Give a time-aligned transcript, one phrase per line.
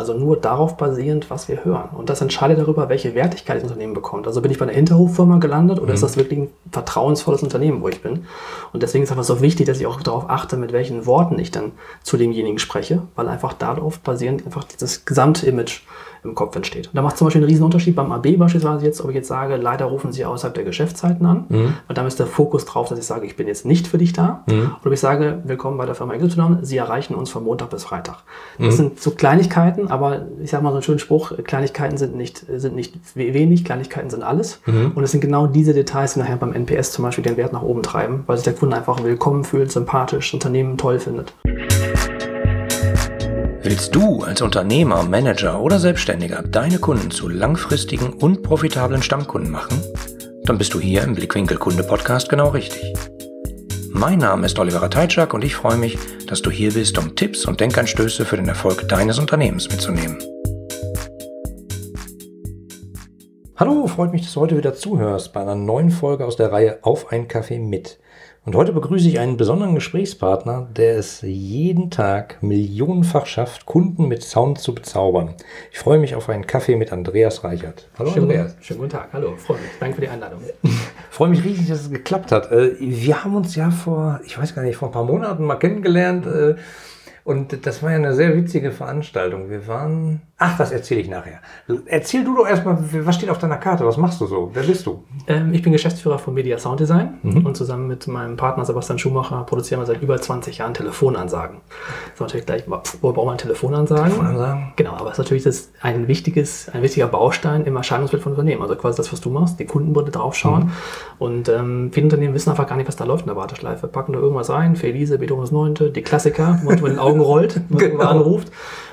[0.00, 1.90] Also nur darauf basierend, was wir hören.
[1.92, 4.26] Und das entscheidet darüber, welche Wertigkeit das Unternehmen bekommt.
[4.26, 5.94] Also bin ich bei einer Hinterhoffirma gelandet oder mhm.
[5.94, 8.24] ist das wirklich ein vertrauensvolles Unternehmen, wo ich bin?
[8.72, 11.50] Und deswegen ist einfach so wichtig, dass ich auch darauf achte, mit welchen Worten ich
[11.50, 15.82] dann zu demjenigen spreche, weil einfach darauf basierend einfach dieses gesamte Image
[16.24, 16.88] im Kopf entsteht.
[16.88, 19.28] Und da macht zum Beispiel einen riesen Unterschied beim AB beispielsweise jetzt, ob ich jetzt
[19.28, 21.44] sage, leider rufen Sie außerhalb der Geschäftszeiten an.
[21.48, 21.74] Mhm.
[21.88, 24.12] Und dann ist der Fokus drauf, dass ich sage, ich bin jetzt nicht für dich
[24.12, 24.44] da.
[24.46, 24.72] Mhm.
[24.80, 27.84] Oder ob ich sage, willkommen bei der Firma XY, Sie erreichen uns von Montag bis
[27.84, 28.18] Freitag.
[28.58, 28.76] Das mhm.
[28.76, 32.74] sind so Kleinigkeiten, aber ich sage mal so einen schönen Spruch, Kleinigkeiten sind nicht, sind
[32.74, 34.60] nicht wenig, Kleinigkeiten sind alles.
[34.66, 34.92] Mhm.
[34.94, 37.62] Und es sind genau diese Details, die nachher beim NPS zum Beispiel den Wert nach
[37.62, 41.32] oben treiben, weil sich der Kunde einfach willkommen fühlt, sympathisch, Unternehmen toll findet.
[43.62, 49.82] Willst du als Unternehmer, Manager oder Selbstständiger deine Kunden zu langfristigen und profitablen Stammkunden machen?
[50.44, 52.94] Dann bist du hier im Blickwinkel Kunde Podcast genau richtig.
[53.90, 57.44] Mein Name ist Oliver Teitschak und ich freue mich, dass du hier bist, um Tipps
[57.44, 60.16] und Denkanstöße für den Erfolg deines Unternehmens mitzunehmen.
[63.56, 66.78] Hallo, freut mich, dass du heute wieder zuhörst bei einer neuen Folge aus der Reihe
[66.80, 67.98] Auf ein Kaffee mit.
[68.46, 74.22] Und heute begrüße ich einen besonderen Gesprächspartner, der es jeden Tag millionenfach schafft, Kunden mit
[74.22, 75.34] Sound zu bezaubern.
[75.72, 77.90] Ich freue mich auf einen Kaffee mit Andreas Reichert.
[77.98, 78.56] Hallo schönen, Andreas.
[78.62, 79.10] Schönen guten Tag.
[79.12, 79.70] Hallo, freue mich.
[79.78, 80.40] Danke für die Einladung.
[81.10, 82.50] freue mich riesig, dass es geklappt hat.
[82.50, 85.56] Äh, wir haben uns ja vor, ich weiß gar nicht, vor ein paar Monaten mal
[85.56, 86.24] kennengelernt.
[86.24, 86.54] Äh,
[87.24, 89.50] und das war ja eine sehr witzige Veranstaltung.
[89.50, 90.22] Wir waren.
[90.42, 91.40] Ach, das erzähle ich nachher.
[91.84, 93.84] Erzähl du doch erstmal, was steht auf deiner Karte?
[93.84, 94.50] Was machst du so?
[94.54, 95.04] Wer bist du?
[95.26, 97.44] Ähm, ich bin Geschäftsführer von Media Sound Design mhm.
[97.44, 101.58] und zusammen mit meinem Partner Sebastian Schumacher produzieren wir seit über 20 Jahren Telefonansagen.
[101.68, 104.04] Das ist natürlich gleich, wo braucht man Telefonansagen?
[104.04, 104.72] Telefonansagen?
[104.76, 108.62] Genau, aber es ist natürlich das ein wichtiges, ein wichtiger Baustein im Erscheinungsbild von Unternehmen.
[108.62, 110.64] Also quasi das, was du machst, die Kundenbrille draufschauen.
[110.64, 110.72] Mhm.
[111.18, 113.88] Und ähm, viele Unternehmen wissen einfach gar nicht, was da läuft in der Warteschleife.
[113.88, 117.20] Packen da irgendwas rein, für Elise, Beethoven das Neunte, die Klassiker, wo man den Augen
[117.20, 117.98] rollt, wenn genau.
[117.98, 118.50] man anruft.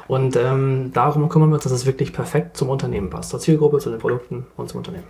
[0.07, 3.79] Und ähm, darum kümmern wir uns, dass es wirklich perfekt zum Unternehmen passt, zur Zielgruppe,
[3.79, 5.03] zu den Produkten und zum Unternehmen.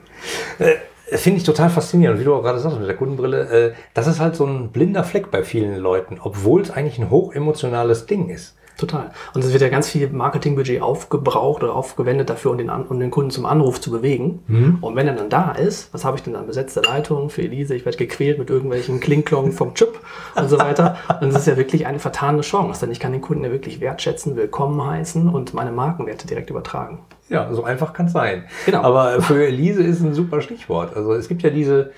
[0.59, 0.75] Äh,
[1.17, 3.69] Finde ich total faszinierend, wie du auch gerade sagst mit der Kundenbrille.
[3.69, 7.09] Äh, das ist halt so ein blinder Fleck bei vielen Leuten, obwohl es eigentlich ein
[7.09, 8.56] hochemotionales Ding ist.
[8.77, 9.09] Total.
[9.33, 13.09] Und es wird ja ganz viel Marketingbudget aufgebraucht oder aufgewendet dafür, um den, um den
[13.09, 14.43] Kunden zum Anruf zu bewegen.
[14.47, 14.77] Mhm.
[14.81, 16.45] Und wenn er dann da ist, was habe ich denn dann?
[16.45, 19.99] Besetzte Leitung für Elise, ich werde gequält mit irgendwelchen Klinklongen vom Chip
[20.35, 20.97] und so weiter.
[21.21, 23.81] Und es ist ja wirklich eine vertane Chance, denn ich kann den Kunden ja wirklich
[23.81, 26.99] wertschätzen, willkommen heißen und meine Markenwerte direkt übertragen.
[27.29, 28.45] Ja, so einfach kann es sein.
[28.65, 28.83] Genau.
[28.83, 30.95] Aber für Elise ist ein super Stichwort.
[30.95, 31.91] Also es gibt ja diese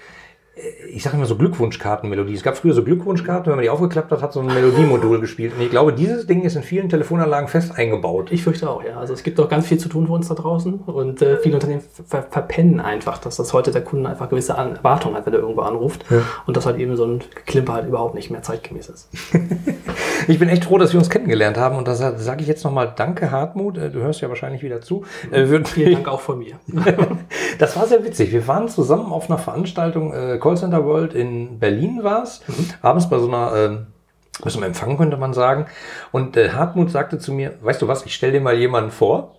[0.92, 2.34] ich sage immer so Glückwunschkartenmelodie.
[2.34, 5.54] Es gab früher so Glückwunschkarten, wenn man die aufgeklappt hat, hat so ein Melodiemodul gespielt.
[5.56, 8.32] Und ich glaube, dieses Ding ist in vielen Telefonanlagen fest eingebaut.
[8.32, 8.98] Ich fürchte auch, ja.
[8.98, 11.56] Also es gibt doch ganz viel zu tun für uns da draußen und äh, viele
[11.56, 15.40] Unternehmen ver verpennen einfach, dass das heute der Kunde einfach gewisse Erwartungen hat, wenn er
[15.40, 16.22] irgendwo anruft ja.
[16.46, 19.10] und dass halt eben so ein Klimper halt überhaupt nicht mehr zeitgemäß ist.
[20.28, 22.94] ich bin echt froh, dass wir uns kennengelernt haben und da sage ich jetzt nochmal
[22.96, 23.78] Danke, Hartmut.
[23.78, 25.04] Äh, du hörst ja wahrscheinlich wieder zu.
[25.32, 26.56] Äh, Vielen Dank auch von mir.
[27.60, 28.32] das war sehr witzig.
[28.32, 32.70] Wir waren zusammen auf einer Veranstaltung äh, Callcenter World in Berlin war es, mhm.
[32.82, 33.78] abends bei so einer äh,
[34.42, 35.66] bei so einem Empfang könnte man sagen.
[36.12, 39.36] Und äh, Hartmut sagte zu mir, weißt du was, ich stelle dir mal jemanden vor.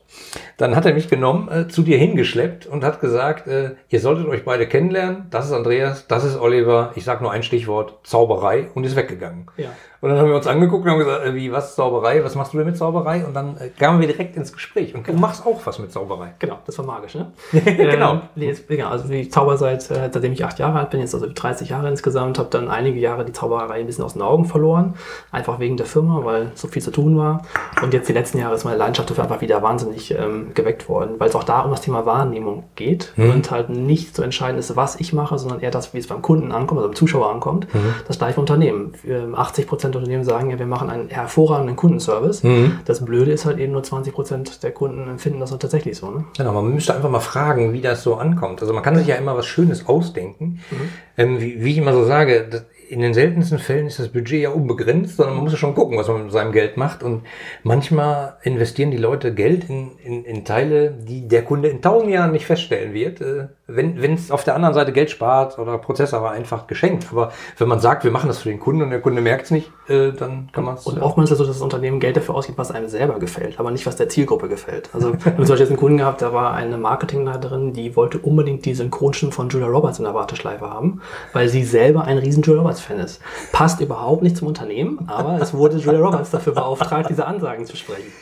[0.57, 4.27] Dann hat er mich genommen, äh, zu dir hingeschleppt und hat gesagt, äh, ihr solltet
[4.27, 5.27] euch beide kennenlernen.
[5.31, 6.93] Das ist Andreas, das ist Oliver.
[6.95, 9.47] Ich sage nur ein Stichwort, Zauberei und ist weggegangen.
[9.57, 9.71] Ja.
[10.03, 12.25] Und dann haben wir uns angeguckt und haben gesagt, äh, wie, was Zauberei?
[12.25, 13.25] Was machst du denn mit Zauberei?
[13.27, 14.95] Und dann äh, kamen wir direkt ins Gespräch.
[14.95, 16.35] Und du machst auch was mit Zauberei.
[16.39, 17.33] Genau, das war magisch, ne?
[17.53, 18.13] genau.
[18.15, 18.89] Ähm, jetzt, genau.
[18.89, 21.91] Also ich zauber seit, äh, seitdem ich acht Jahre alt bin, jetzt also 30 Jahre
[21.91, 24.95] insgesamt, habe dann einige Jahre die Zauberei ein bisschen aus den Augen verloren.
[25.33, 27.43] Einfach wegen der Firma, weil so viel zu tun war.
[27.83, 31.17] Und jetzt die letzten Jahre ist meine Leidenschaft dafür einfach wieder wahnsinnig ähm, geweckt worden,
[31.19, 33.31] weil es auch da um das Thema Wahrnehmung geht mhm.
[33.31, 36.23] und halt nicht so entscheidend ist, was ich mache, sondern eher das, wie es beim
[36.23, 37.73] Kunden ankommt, also beim Zuschauer ankommt.
[37.75, 37.95] Mhm.
[38.07, 38.93] Das gleiche Unternehmen.
[39.35, 42.43] 80 Prozent der Unternehmen sagen ja, wir machen einen hervorragenden Kundenservice.
[42.43, 42.79] Mhm.
[42.85, 46.11] Das Blöde ist halt eben nur 20 Prozent der Kunden empfinden das tatsächlich so.
[46.11, 46.25] Ne?
[46.37, 48.63] Genau, man müsste einfach mal fragen, wie das so ankommt.
[48.63, 50.61] Also man kann sich ja immer was Schönes ausdenken.
[50.71, 50.77] Mhm.
[51.17, 54.43] Ähm, wie, wie, ich immer so sage, das, in den seltensten Fällen ist das Budget
[54.43, 57.05] ja unbegrenzt, sondern man muss ja schon gucken, was man mit seinem Geld macht.
[57.05, 57.23] Und
[57.63, 62.33] manchmal investieren die Leute Geld in, in, in Teile, die der Kunde in tausend Jahren
[62.33, 63.21] nicht feststellen wird.
[63.21, 67.07] Äh, wenn es auf der anderen Seite Geld spart oder Prozess aber einfach geschenkt.
[67.13, 69.51] Aber wenn man sagt, wir machen das für den Kunden und der Kunde merkt es
[69.51, 70.87] nicht, äh, dann kann man es.
[70.87, 73.61] Und oftmals ist es so, dass das Unternehmen Geld dafür ausgibt, was einem selber gefällt,
[73.61, 74.91] aber nicht, was der Zielgruppe gefällt.
[74.93, 78.19] Also wir haben zum Beispiel jetzt einen Kunden gehabt, da war eine Marketingleiterin, die wollte
[78.19, 81.01] unbedingt die Synchronstimme von Julia Roberts in der Warteschleife haben,
[81.33, 83.21] weil sie selber ein riesen Julia Roberts Roberts-Fan ist.
[83.53, 87.77] Passt überhaupt nicht zum Unternehmen, aber es wurde Julia Roberts dafür beauftragt, diese Ansagen zu
[87.77, 88.13] sprechen.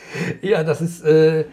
[0.43, 1.05] Ja, das ist.
[1.05, 1.44] Äh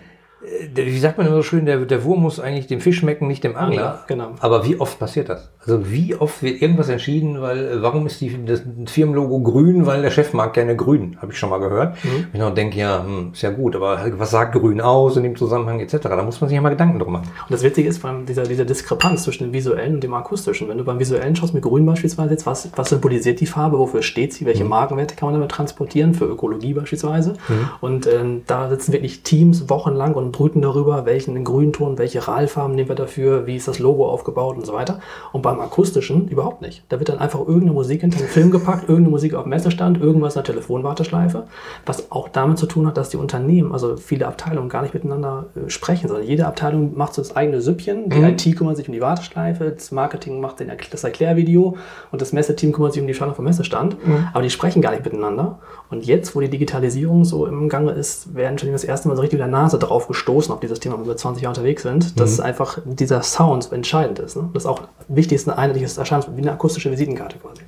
[0.76, 3.44] wie sagt man immer so schön, der, der Wurm muss eigentlich dem Fisch schmecken, nicht
[3.44, 3.82] dem Angler.
[3.82, 4.32] Ja, genau.
[4.40, 5.50] Aber wie oft passiert das?
[5.60, 10.02] Also wie oft wird irgendwas entschieden, weil äh, warum ist die, das Firmenlogo grün, weil
[10.02, 11.96] der Chef mag gerne grün, habe ich schon mal gehört.
[12.04, 12.28] Mhm.
[12.34, 15.36] Ich noch denke, ja, hm, ist ja gut, aber was sagt grün aus in dem
[15.36, 15.98] Zusammenhang etc.
[16.04, 17.30] Da muss man sich ja mal Gedanken drum machen.
[17.42, 20.68] Und das Witzige ist beim dieser, dieser Diskrepanz zwischen dem visuellen und dem akustischen.
[20.68, 24.04] Wenn du beim visuellen schaust mit grün beispielsweise jetzt, was, was symbolisiert die Farbe, wofür
[24.04, 24.70] steht sie, welche mhm.
[24.70, 27.34] Markenwerte kann man damit transportieren, für Ökologie beispielsweise.
[27.48, 27.70] Mhm.
[27.82, 32.90] Und ähm, da sitzen wirklich Teams wochenlang und brüten darüber, welchen Grünton, welche Ralfarben nehmen
[32.90, 35.00] wir dafür, wie ist das Logo aufgebaut und so weiter.
[35.32, 36.84] Und beim akustischen überhaupt nicht.
[36.90, 40.02] Da wird dann einfach irgendeine Musik hinter den Film gepackt, irgendeine Musik auf dem Messestand,
[40.02, 41.48] irgendwas in der Telefonwarteschleife,
[41.86, 45.46] was auch damit zu tun hat, dass die Unternehmen, also viele Abteilungen gar nicht miteinander
[45.56, 48.10] äh, sprechen, sondern jede Abteilung macht so das eigene Süppchen.
[48.10, 48.26] Die mhm.
[48.26, 51.78] IT kümmert sich um die Warteschleife, das Marketing macht den, das Erklärvideo
[52.12, 54.06] und das Messeteam kümmert sich um die Schaltung vom Messestand.
[54.06, 54.28] Mhm.
[54.34, 55.60] Aber die sprechen gar nicht miteinander.
[55.96, 59.22] Und jetzt, wo die Digitalisierung so im Gange ist, werden schon das erste Mal so
[59.22, 62.20] richtig mit der Nase drauf gestoßen auf dieses Thema, wo wir 20 Jahre unterwegs sind,
[62.20, 62.44] dass mhm.
[62.44, 64.36] einfach dieser Sound entscheidend ist.
[64.36, 64.50] Ne?
[64.54, 67.62] Das ist auch wichtig ist, ein einheitliches Erscheinungsbild, wie eine akustische Visitenkarte quasi.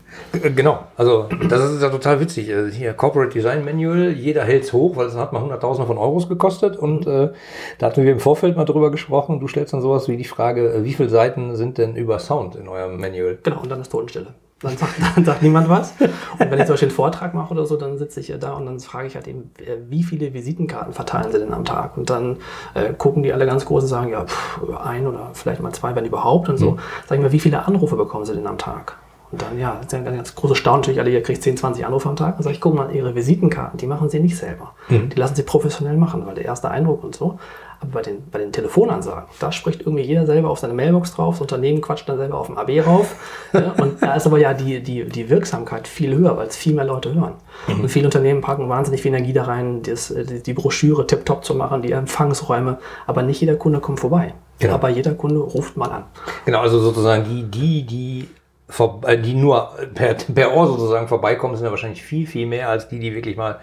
[0.45, 2.49] Äh, genau, also das ist ja total witzig.
[2.49, 5.97] Äh, hier Corporate Design Manual, jeder hält es hoch, weil es hat mal Hunderttausende von
[5.97, 7.11] Euros gekostet und mhm.
[7.11, 7.29] äh,
[7.77, 9.39] da hatten wir im Vorfeld mal drüber gesprochen.
[9.39, 12.57] Du stellst dann sowas wie die Frage, äh, wie viele Seiten sind denn über Sound
[12.57, 13.37] in eurem Manual?
[13.41, 14.33] Genau, und dann ist Totenstille.
[14.61, 15.93] Dann sagt, dann sagt niemand was.
[15.99, 18.65] Und wenn ich zum Beispiel einen Vortrag mache oder so, dann sitze ich da und
[18.65, 21.97] dann frage ich halt eben, äh, wie viele Visitenkarten verteilen sie denn am Tag?
[21.97, 22.37] Und dann
[22.73, 25.95] äh, gucken die alle ganz groß und sagen, ja, pff, ein oder vielleicht mal zwei,
[25.95, 26.49] wenn überhaupt.
[26.49, 26.71] Und so.
[26.71, 26.79] Mhm.
[27.07, 28.97] Sag ich mal, wie viele Anrufe bekommen sie denn am Tag?
[29.31, 31.57] Und dann, ja, das ist ja ein ganz großes Staunen natürlich, alle, ihr kriegt 10,
[31.57, 32.35] 20 Anrufe am Tag.
[32.37, 34.73] Dann sage ich, guck mal, ihre Visitenkarten, die machen sie nicht selber.
[34.87, 35.09] Mhm.
[35.09, 37.37] Die lassen sie professionell machen, weil der erste Eindruck und so.
[37.79, 41.35] Aber bei den, bei den Telefonansagen, da spricht irgendwie jeder selber auf seine Mailbox drauf,
[41.35, 43.15] das Unternehmen quatscht dann selber auf dem AB rauf.
[43.53, 46.73] ja, und da ist aber ja die, die, die Wirksamkeit viel höher, weil es viel
[46.73, 47.33] mehr Leute hören.
[47.67, 47.81] Mhm.
[47.81, 51.53] Und viele Unternehmen packen wahnsinnig viel Energie da rein, das, die, die Broschüre tiptop zu
[51.53, 54.33] machen, die Empfangsräume, aber nicht jeder Kunde kommt vorbei.
[54.59, 54.73] Genau.
[54.73, 56.05] Aber jeder Kunde ruft mal an.
[56.45, 58.27] Genau, also sozusagen die, die, die
[58.67, 62.99] die nur per, per Ohr sozusagen vorbeikommen, sind ja wahrscheinlich viel, viel mehr als die,
[62.99, 63.59] die wirklich mal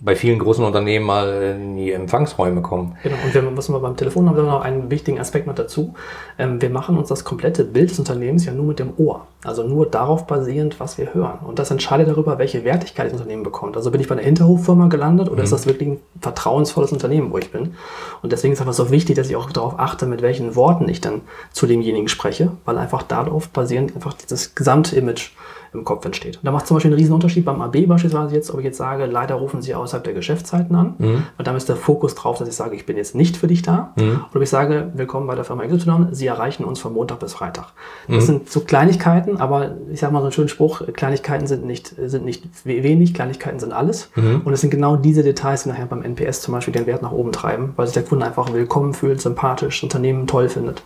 [0.00, 2.96] bei vielen großen Unternehmen mal in die Empfangsräume kommen.
[3.02, 5.94] Genau, und wir, was wir beim Telefon haben, wir noch einen wichtigen Aspekt noch dazu.
[6.38, 9.26] Ähm, wir machen uns das komplette Bild des Unternehmens ja nur mit dem Ohr.
[9.44, 11.38] Also nur darauf basierend, was wir hören.
[11.46, 13.76] Und das entscheidet darüber, welche Wertigkeit das Unternehmen bekommt.
[13.76, 15.44] Also bin ich bei einer Hinterhoffirma gelandet oder mhm.
[15.44, 17.74] ist das wirklich ein vertrauensvolles Unternehmen, wo ich bin?
[18.22, 20.88] Und deswegen ist es einfach so wichtig, dass ich auch darauf achte, mit welchen Worten
[20.88, 21.20] ich dann
[21.52, 25.30] zu demjenigen spreche, weil einfach darauf basierend einfach dieses gesamte Image
[25.74, 26.38] im Kopf entsteht.
[26.42, 29.06] Da macht zum Beispiel einen riesen Unterschied beim AB beispielsweise jetzt, ob ich jetzt sage,
[29.06, 30.94] leider rufen Sie außerhalb der Geschäftszeiten an.
[30.98, 31.22] Mhm.
[31.36, 33.62] Und damit ist der Fokus drauf, dass ich sage, ich bin jetzt nicht für dich
[33.62, 33.92] da.
[33.96, 34.24] Mhm.
[34.30, 37.34] Oder ob ich sage, willkommen bei der Firma XY, Sie erreichen uns von Montag bis
[37.34, 37.66] Freitag.
[38.06, 38.20] Das mhm.
[38.20, 42.24] sind so Kleinigkeiten, aber ich sage mal so einen schönen Spruch, Kleinigkeiten sind nicht, sind
[42.24, 44.10] nicht wenig, Kleinigkeiten sind alles.
[44.14, 44.42] Mhm.
[44.44, 47.12] Und es sind genau diese Details, die nachher beim NPS zum Beispiel den Wert nach
[47.12, 50.82] oben treiben, weil sich der Kunde einfach willkommen fühlt, sympathisch, das Unternehmen toll findet.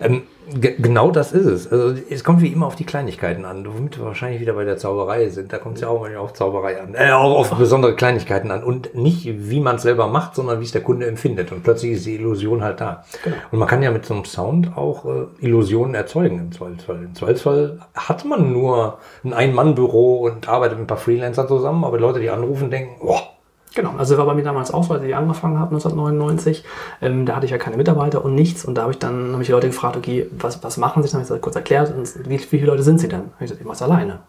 [0.00, 0.22] Ähm,
[0.60, 1.72] genau das ist es.
[1.72, 4.76] Also es kommt wie immer auf die Kleinigkeiten an, womit wir wahrscheinlich wieder bei der
[4.76, 5.52] Zauberei sind.
[5.52, 8.62] Da kommt es ja auch mal auf Zauberei an, äh, auf, auf besondere Kleinigkeiten an
[8.62, 11.52] und nicht wie man es selber macht, sondern wie es der Kunde empfindet.
[11.52, 13.04] Und plötzlich ist die Illusion halt da.
[13.22, 13.36] Genau.
[13.52, 16.96] Und man kann ja mit so einem Sound auch äh, Illusionen erzeugen im Zweifelsfall.
[16.96, 21.98] Im Zweifelsfall hat man nur ein Ein-Mann-Büro und arbeitet mit ein paar Freelancern zusammen, aber
[21.98, 23.33] Leute, die anrufen, denken, boah,
[23.74, 26.64] Genau, also war bei mir damals auch so, als ich angefangen habe, 1999.
[27.02, 28.64] Ähm, da hatte ich ja keine Mitarbeiter und nichts.
[28.64, 31.08] Und da habe ich dann hab ich die Leute gefragt, okay, was, was machen sie?
[31.08, 31.92] Dann habe ich das kurz erklärt.
[31.94, 33.32] Und wie, wie viele Leute sind sie denn?
[33.34, 34.20] Ich gesagt, ich mache es alleine.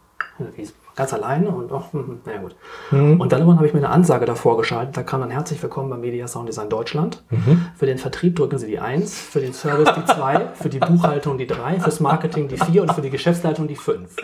[0.56, 2.56] Wie, ganz alleine und ach, hm, hm, naja gut.
[2.92, 3.19] Mhm.
[3.19, 4.95] Und dann irgendwann habe ich mir eine Ansage davor geschaltet.
[4.95, 7.24] Da kam dann herzlich willkommen beim Media Sound Design Deutschland.
[7.30, 7.68] Mhm.
[7.75, 11.38] Für den Vertrieb drücken Sie die 1, für den Service die 2, für die Buchhaltung
[11.38, 14.15] die 3, fürs Marketing die 4 und für die Geschäftsleitung die 5.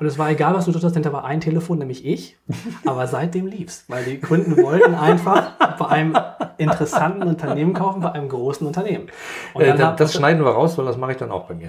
[0.00, 2.36] Und es war egal, was du tust, denn da war ein Telefon, nämlich ich.
[2.84, 6.16] Aber seitdem lief's, weil die Kunden wollten einfach bei einem
[6.60, 9.08] interessanten Unternehmen kaufen, bei einem großen Unternehmen.
[9.54, 11.68] Äh, das, das schneiden wir raus, weil das mache ich dann auch bei mir.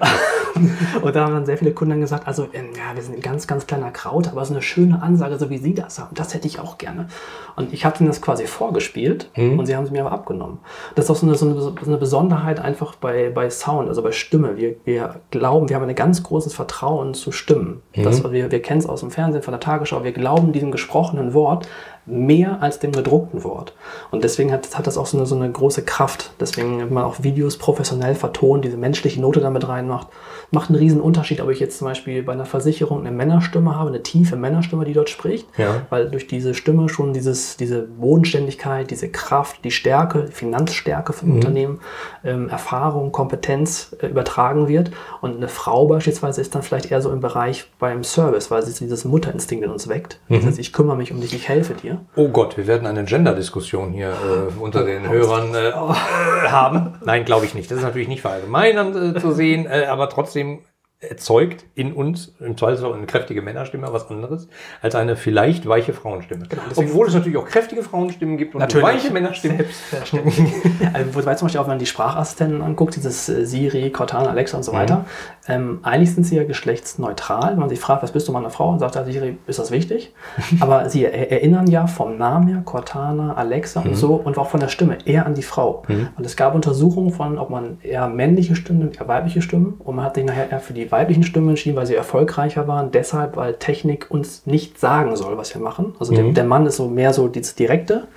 [1.02, 3.68] und da haben dann sehr viele Kunden gesagt, also ja, wir sind ein ganz, ganz
[3.68, 6.60] kleiner Kraut, aber so eine schöne Ansage, so wie Sie das haben, das hätte ich
[6.60, 7.08] auch gerne.
[7.56, 9.60] Und ich habe Ihnen das quasi vorgespielt mhm.
[9.60, 10.60] und Sie haben es mir aber abgenommen.
[10.96, 14.02] Das ist auch so eine, so eine, so eine Besonderheit einfach bei, bei Sound, also
[14.02, 14.58] bei Stimme.
[14.58, 17.82] Wir, wir glauben, wir haben ein ganz großes Vertrauen zu Stimmen.
[17.96, 18.04] Mhm.
[18.04, 20.04] Das, wir wir kennen es aus dem Fernsehen, von der Tagesschau.
[20.04, 21.68] Wir glauben diesem gesprochenen Wort
[22.06, 23.74] mehr als dem gedruckten Wort.
[24.10, 26.32] Und deswegen hat, hat das auch so eine, so eine große Kraft.
[26.40, 30.08] Deswegen, wenn man auch Videos professionell vertont, diese menschliche Note damit reinmacht,
[30.52, 33.90] macht einen riesen Unterschied, ob ich jetzt zum Beispiel bei einer Versicherung eine Männerstimme habe,
[33.90, 35.86] eine tiefe Männerstimme, die dort spricht, ja.
[35.90, 41.30] weil durch diese Stimme schon dieses, diese Bodenständigkeit, diese Kraft, die Stärke, die Finanzstärke vom
[41.30, 41.36] mhm.
[41.36, 41.80] Unternehmen,
[42.24, 44.92] ähm, Erfahrung, Kompetenz äh, übertragen wird.
[45.22, 48.74] Und eine Frau beispielsweise ist dann vielleicht eher so im Bereich beim Service, weil sie
[48.74, 50.20] dieses Mutterinstinkt in uns weckt.
[50.28, 50.36] Mhm.
[50.36, 51.91] Das heißt, ich kümmere mich um dich, ich helfe dir.
[51.94, 52.06] Mir.
[52.16, 56.94] Oh Gott, wir werden eine Gender-Diskussion hier äh, unter den Hörern äh, haben.
[57.06, 57.70] Nein, glaube ich nicht.
[57.70, 60.60] Das ist natürlich nicht verallgemeinern äh, zu sehen, äh, aber trotzdem
[61.02, 64.48] erzeugt in uns im Zweifelsfall eine kräftige Männerstimme was anderes
[64.84, 66.46] als eine vielleicht weiche Frauenstimme.
[66.48, 68.86] Genau, Obwohl es natürlich auch kräftige Frauenstimmen gibt und Natürlich.
[68.86, 69.58] weiche Männerstimmen.
[69.58, 70.54] Selbstverständlich.
[70.94, 74.58] also, wobei zum Beispiel auch, wenn man die Sprachassistenten anguckt, dieses äh, Siri, Cortana, Alexa
[74.58, 75.06] und so weiter,
[75.48, 77.54] ähm, eigentlich sind sie ja geschlechtsneutral.
[77.54, 79.58] Wenn man sich fragt, was bist du, Mann oder Frau, und sagt ja, Siri, ist
[79.58, 80.14] das wichtig?
[80.60, 84.60] Aber sie er erinnern ja vom Namen her, Cortana, Alexa und so, und auch von
[84.60, 85.84] der Stimme eher an die Frau.
[86.16, 90.06] Und es gab Untersuchungen von, ob man eher männliche Stimmen, eher weibliche Stimmen, und man
[90.06, 93.56] hat sich nachher eher für die weiblichen Stimmen entschieden, weil sie erfolgreicher waren, deshalb, weil
[93.56, 95.96] Technik uns nicht sagen soll, was wir machen.
[96.00, 98.08] Also der, der Mann ist so mehr so dieses Direkte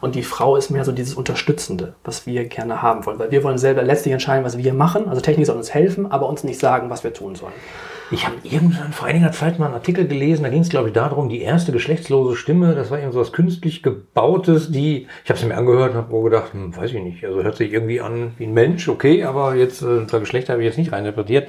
[0.00, 3.18] und die Frau ist mehr so dieses Unterstützende, was wir gerne haben wollen.
[3.18, 5.08] Weil wir wollen selber letztlich entscheiden, was wir machen.
[5.08, 7.52] Also Technik soll uns helfen, aber uns nicht sagen, was wir tun sollen.
[8.12, 10.94] Ich habe irgendwann vor einiger Zeit mal einen Artikel gelesen, da ging es, glaube ich,
[10.94, 15.38] darum, die erste geschlechtslose Stimme, das war irgend so was künstlich gebautes, die, ich habe
[15.38, 18.00] es mir angehört und habe nur gedacht, hm, weiß ich nicht, also hört sich irgendwie
[18.00, 21.48] an wie ein Mensch, okay, aber jetzt, äh, da Geschlecht habe ich jetzt nicht reininterpretiert.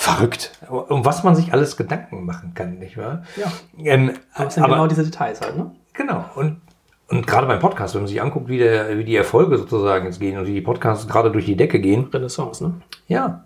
[0.00, 0.52] Verrückt.
[0.68, 3.24] Um was man sich alles Gedanken machen kann, nicht wahr?
[3.34, 3.50] Ja.
[3.82, 5.72] Ähm, Aber es sind aber, genau diese Details halt, ne?
[5.92, 6.24] Genau.
[6.36, 6.60] Und,
[7.08, 10.20] und gerade beim Podcast, wenn man sich anguckt, wie, der, wie die Erfolge sozusagen jetzt
[10.20, 12.74] gehen und wie die Podcasts gerade durch die Decke gehen, Renaissance, ne?
[13.08, 13.44] ja,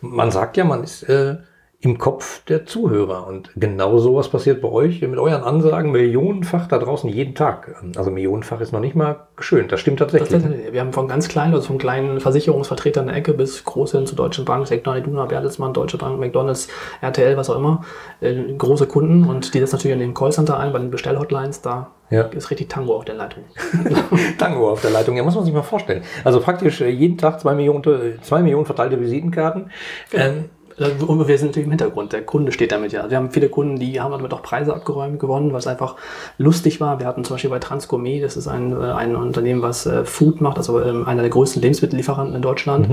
[0.00, 1.36] man sagt ja, man ist äh,
[1.84, 3.26] im Kopf der Zuhörer.
[3.26, 7.74] Und genau sowas passiert bei euch mit euren Ansagen millionenfach da draußen jeden Tag.
[7.96, 9.68] Also millionenfach ist noch nicht mal schön.
[9.68, 10.30] Das stimmt tatsächlich.
[10.30, 13.92] das, wir haben von ganz kleinen, also vom kleinen Versicherungsvertreter in der Ecke bis groß
[13.92, 16.68] hin zu Deutschen Bank, Sektor Iduna, Bertelsmann, Deutsche Bank, McDonalds,
[17.02, 17.84] RTL, was auch immer,
[18.20, 21.90] äh, große Kunden und die setzen natürlich in den Callcenter ein, bei den Bestellhotlines, da
[22.08, 22.22] Ja.
[22.22, 23.44] ist richtig Tango auf der Leitung.
[24.38, 25.16] Tango auf der Leitung.
[25.16, 26.02] Ja, muss man sich mal vorstellen.
[26.24, 29.70] Also praktisch äh, jeden Tag zwei Millionen, äh, zwei Millionen verteilte Visitenkarten.
[30.12, 32.12] Ähm, Äh, Und wir sind natürlich im Hintergrund.
[32.12, 33.08] Der Kunde steht damit ja.
[33.08, 35.96] Wir haben viele Kunden, die haben damit auch Preise abgeräumt gewonnen, was einfach
[36.38, 36.98] lustig war.
[36.98, 40.40] Wir hatten zum Beispiel bei Transgourmet, das ist ein, äh, ein Unternehmen, was äh, Food
[40.40, 42.88] macht, also ähm, einer der größten Lebensmittellieferanten in Deutschland.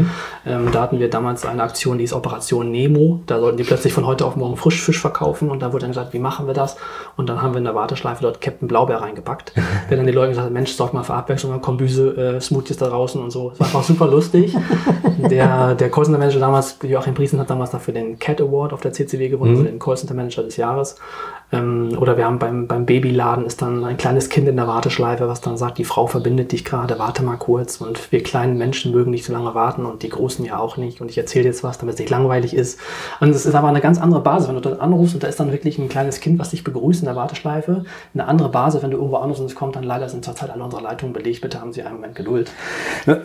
[0.45, 3.21] Ähm, da hatten wir damals eine Aktion, die ist Operation Nemo.
[3.25, 6.13] Da sollten die plötzlich von heute auf morgen Frischfisch verkaufen und da wurde dann gesagt,
[6.13, 6.77] wie machen wir das?
[7.17, 9.53] Und dann haben wir in der Warteschleife dort Captain Blaubeer reingepackt.
[9.89, 12.87] wir dann die Leute gesagt, Mensch, sorgt mal für Abwechslung, dann Kombüse, äh, Smoothies da
[12.87, 13.51] draußen und so.
[13.53, 14.55] Es war einfach super lustig.
[15.29, 18.93] Der, der Callcenter Manager damals, Joachim Priesen, hat damals dafür den Cat Award auf der
[18.93, 20.97] CCW gewonnen, also den Callcenter Manager des Jahres.
[21.51, 25.27] Ähm, oder wir haben beim, beim Babyladen ist dann ein kleines Kind in der Warteschleife,
[25.27, 27.81] was dann sagt, die Frau verbindet dich gerade, warte mal kurz.
[27.81, 31.01] Und wir kleinen Menschen mögen nicht so lange warten und die Großen ja auch nicht.
[31.01, 32.79] Und ich erzähle jetzt was, damit es nicht langweilig ist.
[33.19, 35.39] Und es ist aber eine ganz andere Basis, wenn du dort anrufst und da ist
[35.39, 37.83] dann wirklich ein kleines Kind, was dich begrüßt in der Warteschleife.
[38.13, 40.63] Eine andere Basis, wenn du irgendwo anrufst und es kommt dann leider sind zurzeit alle
[40.63, 41.41] unsere Leitungen belegt.
[41.41, 42.51] Bitte haben Sie einen Moment Geduld.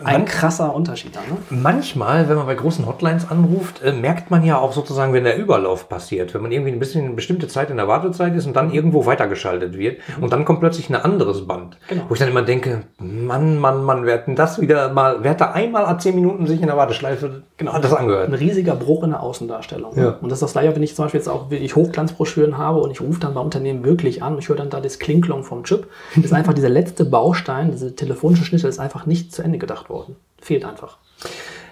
[0.03, 1.37] Ein krasser Unterschied da, ne?
[1.49, 5.37] Manchmal, wenn man bei großen Hotlines anruft, äh, merkt man ja auch sozusagen, wenn der
[5.37, 6.33] Überlauf passiert.
[6.33, 9.05] Wenn man irgendwie ein bisschen eine bestimmte Zeit in der Wartezeit ist und dann irgendwo
[9.05, 11.77] weitergeschaltet wird und dann kommt plötzlich ein anderes Band.
[11.87, 12.03] Genau.
[12.07, 15.31] Wo ich dann immer denke, Mann, Mann, Mann, wer hat denn das wieder mal, wer
[15.31, 18.39] hat da einmal a 10 Minuten sich in der Warteschleife genau das ein angehört?
[18.39, 19.97] riesiger Bruch in der Außendarstellung.
[19.97, 20.17] Ja.
[20.21, 22.91] Und das ist das gleiche, wenn ich zum Beispiel jetzt auch wirklich Hochglanzbroschüren habe und
[22.91, 25.63] ich rufe dann bei Unternehmen wirklich an und ich höre dann da das Klinklong vom
[25.63, 25.87] Chip,
[26.21, 30.15] ist einfach dieser letzte Baustein, diese telefonische Schnitte ist einfach nicht zu Ende gedacht worden.
[30.41, 30.97] Fehlt einfach.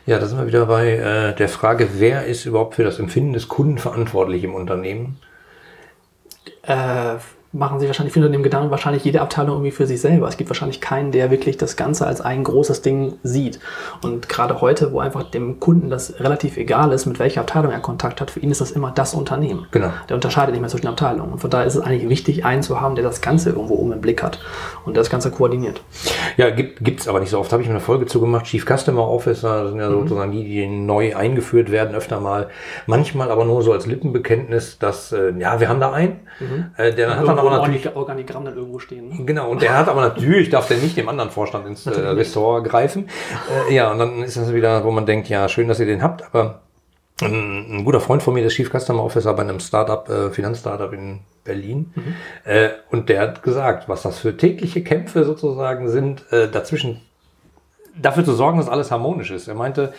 [0.05, 3.33] Ja, da sind wir wieder bei äh, der Frage, wer ist überhaupt für das Empfinden
[3.33, 5.17] des Kunden verantwortlich im Unternehmen?
[6.67, 7.17] Äh,
[7.55, 10.27] machen sich wahrscheinlich viele Unternehmen Gedanken, wahrscheinlich jede Abteilung irgendwie für sich selber.
[10.27, 13.59] Es gibt wahrscheinlich keinen, der wirklich das Ganze als ein großes Ding sieht.
[14.03, 17.79] Und gerade heute, wo einfach dem Kunden das relativ egal ist, mit welcher Abteilung er
[17.79, 19.67] Kontakt hat, für ihn ist das immer das Unternehmen.
[19.71, 19.89] Genau.
[20.09, 21.33] Der unterscheidet nicht mehr zwischen Abteilungen.
[21.33, 23.93] Und von daher ist es eigentlich wichtig, einen zu haben, der das Ganze irgendwo oben
[23.93, 24.39] im Blick hat
[24.85, 25.81] und der das Ganze koordiniert.
[26.37, 27.51] Ja, gibt gibt's aber nicht so oft.
[27.51, 28.45] Habe ich mir eine Folge zugemacht.
[28.45, 29.81] Chief Customer Officer das sind Mhm.
[29.81, 32.47] ja sozusagen die, die neu eingeführt werden, öfter mal.
[32.85, 36.19] Manchmal aber nur so als Lippenbekenntnis, dass, äh, ja, wir haben da einen.
[36.77, 39.09] Äh, der hat dann aber natürlich Organi- Organigramm dann irgendwo stehen.
[39.09, 39.25] Ne?
[39.25, 42.65] Genau, und der hat aber natürlich, darf der nicht dem anderen Vorstand ins äh, Ressort
[42.65, 43.09] greifen.
[43.69, 46.03] Äh, ja, und dann ist das wieder, wo man denkt, ja, schön, dass ihr den
[46.03, 46.61] habt, aber
[47.21, 50.91] ein, ein guter Freund von mir, der Chief Customer Officer bei einem Startup, äh, Finanzstartup
[50.91, 51.93] in Berlin.
[52.43, 57.01] Äh, und der hat gesagt, was das für tägliche Kämpfe sozusagen sind, äh, dazwischen
[58.01, 59.47] dafür zu sorgen, dass alles harmonisch ist.
[59.47, 59.93] Er meinte,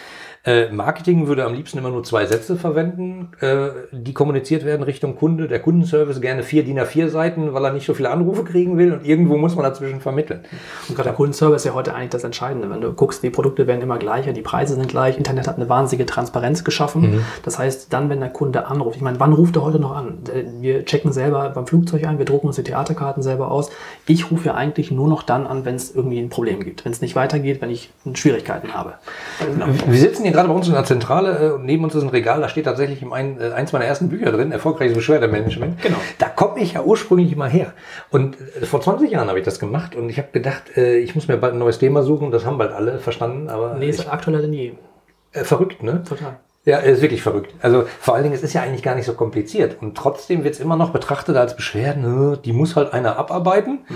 [0.46, 5.16] äh, Marketing würde am liebsten immer nur zwei Sätze verwenden, äh, die kommuniziert werden Richtung
[5.16, 5.48] Kunde.
[5.48, 8.92] Der Kundenservice gerne vier DIN A4 Seiten, weil er nicht so viele Anrufe kriegen will
[8.92, 10.44] und irgendwo muss man dazwischen vermitteln.
[10.88, 12.70] Und gerade der Kundenservice ist ja heute eigentlich das Entscheidende.
[12.70, 15.68] Wenn du guckst, die Produkte werden immer gleicher, die Preise sind gleich, Internet hat eine
[15.68, 17.24] wahnsinnige Transparenz geschaffen.
[17.42, 20.18] Das heißt, dann, wenn der Kunde anruft, ich meine, wann ruft er heute noch an?
[20.32, 23.70] Äh, Wir checken selber beim Flugzeug ein, wir drucken uns die Theaterkarten selber aus.
[24.06, 26.84] Ich rufe ja eigentlich nur noch dann an, wenn es irgendwie ein Problem gibt.
[26.84, 28.94] Wenn es nicht weitergeht, wenn ich ich Schwierigkeiten habe.
[29.40, 29.66] Genau.
[29.86, 32.40] Wir sitzen hier gerade bei uns in der Zentrale und neben uns ist ein Regal,
[32.40, 35.82] da steht tatsächlich ein, eins meiner ersten Bücher drin, erfolgreiches Beschwerdemanagement.
[35.82, 35.96] Genau.
[36.18, 37.72] Da komme ich ja ursprünglich mal her.
[38.10, 41.36] Und vor 20 Jahren habe ich das gemacht und ich habe gedacht, ich muss mir
[41.36, 42.30] bald ein neues Thema suchen.
[42.30, 43.48] Das haben bald alle verstanden.
[43.48, 44.72] Aber nee, ist aktueller denn je.
[45.44, 46.02] verrückt, ne?
[46.08, 46.36] Total.
[46.64, 47.54] Ja, ist wirklich verrückt.
[47.62, 49.76] Also vor allen Dingen, es ist ja eigentlich gar nicht so kompliziert.
[49.80, 53.84] Und trotzdem wird es immer noch betrachtet als Beschwerden, die muss halt einer abarbeiten.
[53.88, 53.94] Mhm.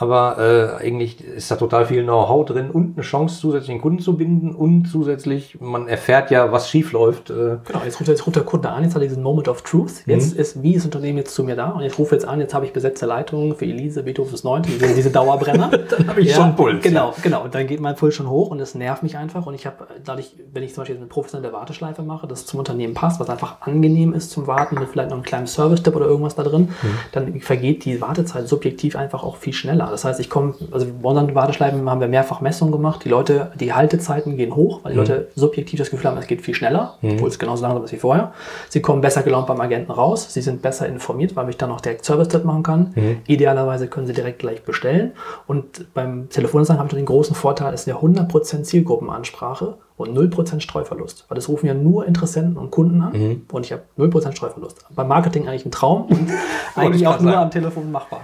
[0.00, 3.98] Aber äh, eigentlich ist da total viel Know-how drin und eine Chance, zusätzlich den Kunden
[3.98, 7.28] zu binden und zusätzlich, man erfährt ja, was schief läuft.
[7.28, 7.58] Äh.
[7.66, 10.06] Genau, jetzt ruft, jetzt ruft der Kunde an, jetzt hat er diesen Moment of Truth.
[10.06, 10.40] Jetzt mhm.
[10.40, 11.72] ist, wie ist das Unternehmen jetzt zu mir da?
[11.72, 14.94] Und ich rufe jetzt an, jetzt habe ich besetzte Leitungen für Elise, Beethovens 9, diese,
[14.94, 15.70] diese Dauerbrenner.
[15.90, 16.82] dann habe ich ja, schon Puls.
[16.82, 17.44] Genau, genau.
[17.44, 19.44] Und dann geht mein Puls schon hoch und es nervt mich einfach.
[19.44, 22.94] Und ich habe dadurch, wenn ich zum Beispiel eine professionelle Warteschleife mache, das zum Unternehmen
[22.94, 26.36] passt, was einfach angenehm ist zum Warten, mit vielleicht noch einem kleinen Service-Tipp oder irgendwas
[26.36, 26.98] da drin, mhm.
[27.12, 29.89] dann vergeht die Wartezeit subjektiv einfach auch viel schneller.
[29.90, 33.04] Das heißt, ich komme also bei unseren Warteschleifen haben wir mehrfach Messungen gemacht.
[33.04, 35.04] Die Leute, die Haltezeiten gehen hoch, weil die mhm.
[35.04, 37.14] Leute subjektiv das Gefühl haben, es geht viel schneller, mhm.
[37.14, 38.32] obwohl es genauso langsam ist wie vorher.
[38.68, 40.32] Sie kommen besser gelaunt beim Agenten raus.
[40.32, 42.92] Sie sind besser informiert, weil ich dann auch direkt Service-Tipp machen kann.
[42.94, 43.18] Mhm.
[43.26, 45.12] Idealerweise können sie direkt gleich bestellen.
[45.46, 50.60] Und beim Telefonansagen habe ich den großen Vorteil, es ist eine 100% Zielgruppenansprache und 0%
[50.60, 51.26] Streuverlust.
[51.28, 53.46] Weil das rufen ja nur Interessenten und Kunden an mhm.
[53.52, 54.84] und ich habe 0% Streuverlust.
[54.94, 56.30] Beim Marketing eigentlich ein Traum und
[56.74, 57.44] eigentlich auch nur sagen.
[57.44, 58.22] am Telefon machbar.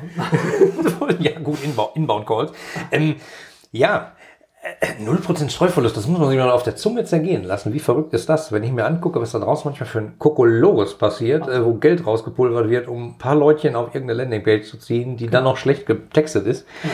[1.20, 1.58] ja, gut,
[1.94, 2.52] Inbound Calls.
[2.90, 3.16] Ähm,
[3.72, 4.12] ja,
[5.00, 7.72] 0% äh, Streuverlust, das muss man sich mal auf der Zunge zergehen lassen.
[7.72, 10.94] Wie verrückt ist das, wenn ich mir angucke, was da draußen manchmal für ein Kokolores
[10.94, 15.16] passiert, äh, wo Geld rausgepulvert wird, um ein paar Leutchen auf irgendeine Landingpage zu ziehen,
[15.16, 15.38] die genau.
[15.38, 16.66] dann noch schlecht getextet ist.
[16.82, 16.90] Ja.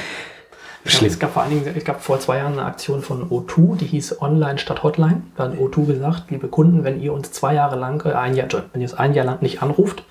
[0.84, 1.10] Schlimm.
[1.10, 3.86] Es gab vor allen Dingen, es gab vor zwei Jahren eine Aktion von O2, die
[3.86, 5.22] hieß Online statt Hotline.
[5.36, 8.48] Da hat O2 gesagt, liebe Kunden, wenn ihr uns zwei Jahre lang, äh, ein Jahr,
[8.72, 10.04] wenn ihr uns ein Jahr lang nicht anruft,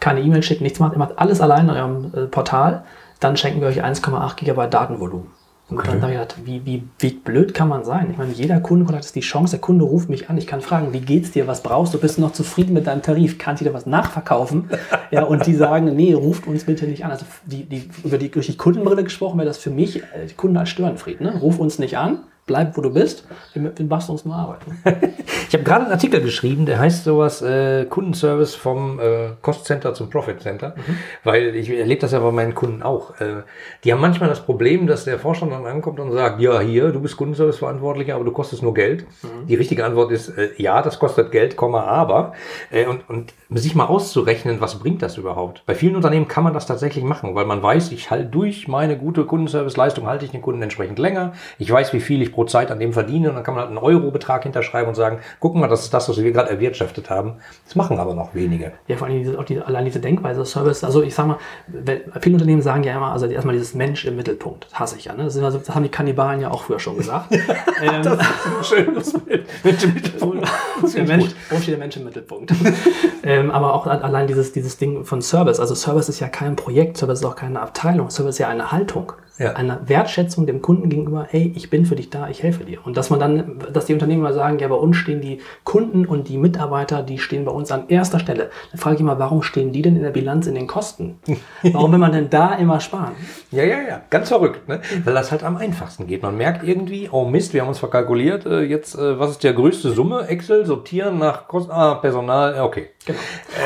[0.00, 2.84] keine E-Mail schickt, nichts macht, ihr macht alles allein in eurem äh, Portal,
[3.20, 5.26] dann schenken wir euch 1,8 Gigabyte Datenvolumen.
[5.70, 5.92] Und okay.
[5.92, 8.08] dann habe ich gedacht, wie, wie, wie blöd kann man sein?
[8.10, 10.92] Ich meine, jeder Kundenkontakt ist die Chance, der Kunde ruft mich an, ich kann fragen,
[10.92, 13.64] wie geht's dir, was brauchst du, bist du noch zufrieden mit deinem Tarif, kannst du
[13.64, 14.68] dir was nachverkaufen?
[15.10, 17.12] ja, und die sagen, nee, ruft uns bitte nicht an.
[17.12, 20.34] Also die, die, über die, durch die Kundenbrille gesprochen wäre das für mich, äh, die
[20.34, 21.22] Kunden als Störenfried.
[21.22, 21.38] Ne?
[21.40, 24.60] Ruf uns nicht an, bleib, wo du bist, wir, wir machst uns nur Arbeit.
[25.48, 29.94] ich habe gerade einen Artikel geschrieben, der heißt sowas äh, Kundenservice vom äh, Cost Center
[29.94, 30.98] zum Profit Center, mhm.
[31.24, 33.18] weil ich erlebe das ja bei meinen Kunden auch.
[33.20, 33.42] Äh,
[33.84, 37.00] die haben manchmal das Problem, dass der Vorstand dann ankommt und sagt, ja, hier, du
[37.00, 39.06] bist Kundenservice-Verantwortlicher, aber du kostest nur Geld.
[39.22, 39.46] Mhm.
[39.46, 42.34] Die richtige Antwort ist, äh, ja, das kostet Geld, aber.
[42.70, 45.62] Äh, und, und sich mal auszurechnen, was bringt das überhaupt?
[45.64, 48.98] Bei vielen Unternehmen kann man das tatsächlich machen, weil man weiß, ich halte durch meine
[48.98, 51.32] gute Kundenservice-Leistung, halte ich den Kunden entsprechend länger.
[51.58, 53.70] Ich weiß, wie viel ich pro Zeit an dem verdiene und dann kann man halt
[53.70, 57.34] einen Eurobetrag hinterschreiben und sagen, guck mal, das ist das, was wir gerade erwirtschaftet haben.
[57.64, 58.72] Das machen aber noch wenige.
[58.88, 62.00] Ja, vor allem diese, auch die, allein diese Denkweise, Service, also ich sag mal, wenn,
[62.20, 65.14] viele Unternehmen sagen ja immer, also erstmal dieses Mensch im Mittelpunkt, das hasse ich ja,
[65.14, 65.24] ne?
[65.24, 67.32] das, also, das haben die Kannibalen ja auch früher schon gesagt.
[67.32, 69.46] ähm, das ist ein schönes Bild.
[69.62, 70.48] Mensch im Mittelpunkt.
[70.94, 72.52] der Mensch, warum steht der Mensch im Mittelpunkt?
[73.22, 76.96] ähm, aber auch allein dieses, dieses Ding von Service, also Service ist ja kein Projekt,
[76.96, 79.52] Service ist auch keine Abteilung, Service ist ja eine Haltung ja.
[79.52, 82.78] einer Wertschätzung dem Kunden gegenüber, hey, ich bin für dich da, ich helfe dir.
[82.84, 86.06] Und dass man dann, dass die Unternehmen mal sagen, ja, bei uns stehen die Kunden
[86.06, 88.50] und die Mitarbeiter, die stehen bei uns an erster Stelle.
[88.70, 91.18] Dann frage ich mal, warum stehen die denn in der Bilanz in den Kosten?
[91.72, 93.12] Warum will man denn da immer sparen?
[93.50, 94.80] Ja, ja, ja, ganz verrückt, ne?
[95.04, 96.22] weil das halt am einfachsten geht.
[96.22, 99.54] Man merkt irgendwie, oh Mist, wir haben uns verkalkuliert, äh, jetzt, äh, was ist der
[99.54, 100.26] größte Summe?
[100.28, 102.90] Excel, sortieren nach Kosten, ah, Personal, okay.
[103.06, 103.18] Genau.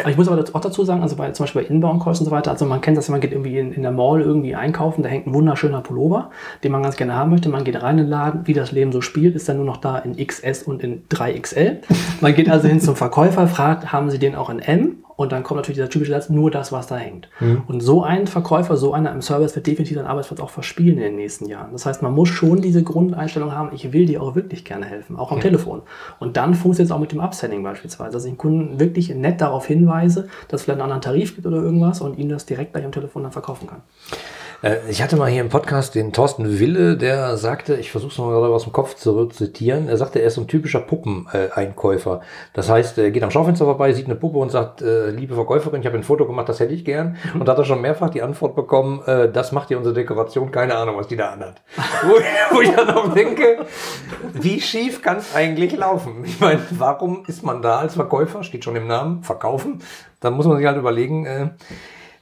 [0.05, 2.31] Äh, ich muss aber auch dazu sagen, also bei, zum Beispiel bei Inbound-Calls und so
[2.31, 5.09] weiter, also man kennt das, man geht irgendwie in, in der Mall irgendwie einkaufen, da
[5.09, 6.31] hängt ein wunderschöner Pullover,
[6.63, 7.49] den man ganz gerne haben möchte.
[7.49, 9.79] Man geht rein in den Laden, wie das Leben so spielt, ist dann nur noch
[9.79, 11.79] da in XS und in 3XL.
[12.21, 14.99] Man geht also hin zum Verkäufer, fragt, haben Sie den auch in M?
[15.17, 17.29] Und dann kommt natürlich dieser typische Satz, nur das, was da hängt.
[17.41, 17.63] Mhm.
[17.67, 21.03] Und so ein Verkäufer, so einer im Service wird definitiv seinen Arbeitsplatz auch verspielen in
[21.03, 21.73] den nächsten Jahren.
[21.73, 25.17] Das heißt, man muss schon diese Grundeinstellung haben, ich will dir auch wirklich gerne helfen,
[25.17, 25.43] auch am mhm.
[25.43, 25.83] Telefon.
[26.21, 29.41] Und dann funktioniert es auch mit dem Upselling beispielsweise, dass ich den Kunden wirklich nett
[29.41, 32.73] darauf hinweise, dass es vielleicht einen anderen Tarif gibt oder irgendwas und ihnen das direkt
[32.73, 33.83] gleich am Telefon dann verkaufen kann.
[34.63, 38.19] Äh, ich hatte mal hier im Podcast den Thorsten Wille, der sagte, ich versuche es
[38.19, 42.21] mal gerade aus dem Kopf zu zitieren, er sagte, er ist so ein typischer Puppeneinkäufer.
[42.55, 45.81] Das heißt, er geht am Schaufenster vorbei, sieht eine Puppe und sagt, äh, liebe Verkäuferin,
[45.81, 47.17] ich habe ein Foto gemacht, das hätte ich gern.
[47.35, 50.51] Und da hat er schon mehrfach die Antwort bekommen, äh, das macht ihr unsere Dekoration,
[50.51, 51.63] keine Ahnung, was die da anhat.
[52.03, 52.15] wo,
[52.57, 53.59] wo ich dann auch denke,
[54.33, 56.25] wie schief kann es eigentlich laufen?
[56.25, 58.43] Ich meine, warum ist man da als Verkäufer?
[58.43, 59.81] Steht schon im Namen, verkaufen.
[60.21, 61.55] Dann muss man sich halt überlegen,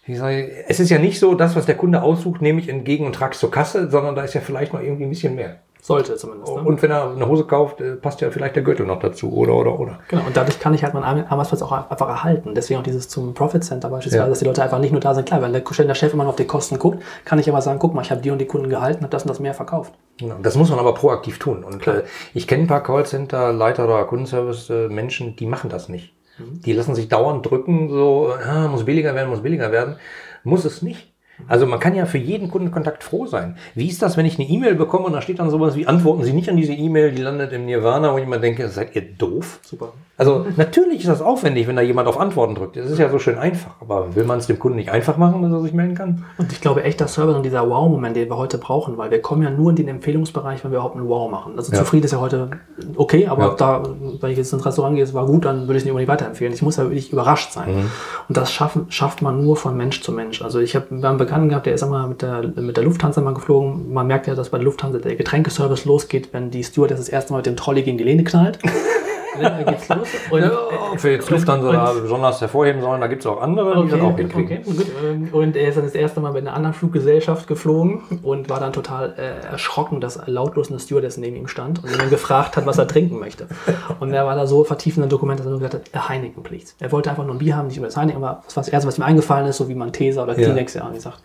[0.06, 0.20] ich,
[0.68, 3.36] es ist ja nicht so, das, was der Kunde aussucht, nehme ich entgegen und trage
[3.36, 5.56] zur Kasse, sondern da ist ja vielleicht noch irgendwie ein bisschen mehr.
[5.86, 6.52] Sollte zumindest.
[6.52, 6.62] Ne?
[6.62, 9.54] Und wenn er eine Hose kauft, äh, passt ja vielleicht der Gürtel noch dazu, oder,
[9.54, 10.00] oder, oder.
[10.08, 12.56] Genau, und dadurch kann ich halt meinen Arbeitsplatz auch einfach erhalten.
[12.56, 14.28] Deswegen auch dieses zum Profit Center beispielsweise, ja.
[14.28, 15.26] dass die Leute einfach nicht nur da sind.
[15.28, 17.78] Klar, wenn der, der Chef immer noch auf die Kosten guckt, kann ich aber sagen,
[17.78, 19.92] guck mal, ich habe die und die Kunden gehalten, habe das und das mehr verkauft.
[20.18, 21.62] Genau, das muss man aber proaktiv tun.
[21.62, 22.02] Und äh,
[22.34, 26.15] ich kenne ein paar Callcenter, Leiter oder Kundenservice-Menschen, äh, die machen das nicht.
[26.38, 29.96] Die lassen sich dauernd drücken, so, ah, muss billiger werden, muss billiger werden.
[30.44, 31.15] Muss es nicht.
[31.48, 33.56] Also man kann ja für jeden Kundenkontakt froh sein.
[33.74, 36.24] Wie ist das, wenn ich eine E-Mail bekomme und da steht dann sowas wie, antworten
[36.24, 39.02] Sie nicht an diese E-Mail, die landet im Nirvana, wo ich immer denke, seid ihr
[39.02, 39.60] doof?
[39.62, 39.92] Super.
[40.18, 42.76] Also natürlich ist das aufwendig, wenn da jemand auf Antworten drückt.
[42.76, 43.74] Das ist ja so schön einfach.
[43.80, 46.24] Aber will man es dem Kunden nicht einfach machen, dass er sich melden kann?
[46.38, 49.20] Und ich glaube echt, dass Service und dieser Wow-Moment, den wir heute brauchen, weil wir
[49.20, 51.52] kommen ja nur in den Empfehlungsbereich, wenn wir überhaupt einen Wow machen.
[51.58, 51.78] Also ja.
[51.78, 52.48] zufrieden ist ja heute
[52.96, 53.54] okay, aber ja.
[53.56, 53.82] da,
[54.20, 56.08] wenn ich jetzt ins Restaurant gehe, es war gut, dann würde ich es nicht unbedingt
[56.08, 56.54] weiterempfehlen.
[56.54, 57.76] Ich muss ja wirklich überrascht sein.
[57.76, 57.90] Mhm.
[58.28, 60.40] Und das schaffen, schafft man nur von Mensch zu Mensch.
[60.40, 63.34] Also ich habe einen Bekannten gehabt, der ist einmal mit der, mit der Lufthansa mal
[63.34, 63.92] geflogen.
[63.92, 67.32] Man merkt ja, dass bei der Lufthansa der Getränkeservice losgeht, wenn die Stewardess das erste
[67.32, 68.58] Mal mit dem Trolley gegen die Lehne knallt.
[69.42, 70.08] da geht's los.
[70.30, 70.50] Und, ja,
[70.96, 74.00] für jetzt Lufthansa da besonders hervorheben sollen, da gibt es auch andere, die okay, das
[74.00, 74.62] auch hinkriegen.
[74.66, 74.86] Okay.
[75.04, 78.60] Ähm, und er ist dann das erste Mal mit einer anderen Fluggesellschaft geflogen und war
[78.60, 82.56] dann total äh, erschrocken, dass lautlos eine Stewardess neben ihm stand und ihn dann gefragt
[82.56, 83.46] hat, was er trinken möchte.
[84.00, 86.74] Und er war da so vertieft in Dokument, dass er nur gesagt hat, Heineken, please.
[86.80, 88.72] Er wollte einfach nur ein Bier haben, nicht über das Heineken, aber das war das
[88.72, 91.20] Erste, was ihm eingefallen ist, so wie man Tesa oder Kleenex ja, ja gesagt.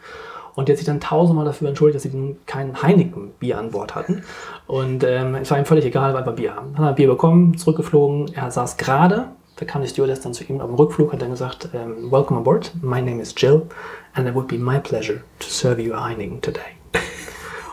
[0.55, 4.23] Und der hat sich dann tausendmal dafür entschuldigt, dass sie kein Heineken-Bier an Bord hatten.
[4.67, 6.77] Und ähm, es war ihm völlig egal, weil wir Bier haben.
[6.77, 8.33] Hat er Bier bekommen, zurückgeflogen.
[8.33, 9.27] Er saß gerade.
[9.57, 12.39] Da kam die Stewardess dann zu ihm auf dem Rückflug, hat dann gesagt, ähm, Welcome
[12.39, 13.67] aboard, my name is Jill
[14.15, 16.80] and it would be my pleasure to serve you a Heineken today.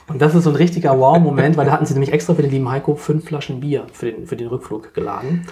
[0.09, 2.51] Und das ist so ein richtiger Wow-Moment, weil da hatten sie nämlich extra für den
[2.51, 5.47] lieben Heiko fünf Flaschen Bier für den, für den Rückflug geladen.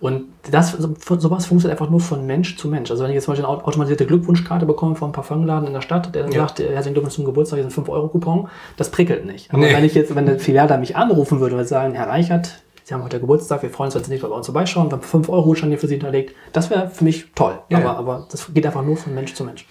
[0.00, 2.90] Und das, sowas funktioniert einfach nur von Mensch zu Mensch.
[2.90, 6.14] Also wenn ich jetzt zum Beispiel eine automatisierte Glückwunschkarte bekomme vom Parfumladen in der Stadt,
[6.14, 6.40] der dann ja.
[6.40, 9.52] sagt, herzlichen Glückwunsch zum Geburtstag, hier sind 5-Euro-Coupon, das prickelt nicht.
[9.52, 9.72] Aber nee.
[9.72, 13.04] wenn ich jetzt, wenn der Filiale mich anrufen würde und sagen, Herr Reichert, Sie haben
[13.04, 15.54] heute Geburtstag, wir freuen uns, wenn Sie nicht bei uns vorbeischauen, wir haben 5 Euro
[15.54, 16.34] schon hier für Sie hinterlegt.
[16.52, 17.58] Das wäre für mich toll.
[17.68, 19.66] Ja, aber, aber das geht einfach nur von Mensch zu Mensch.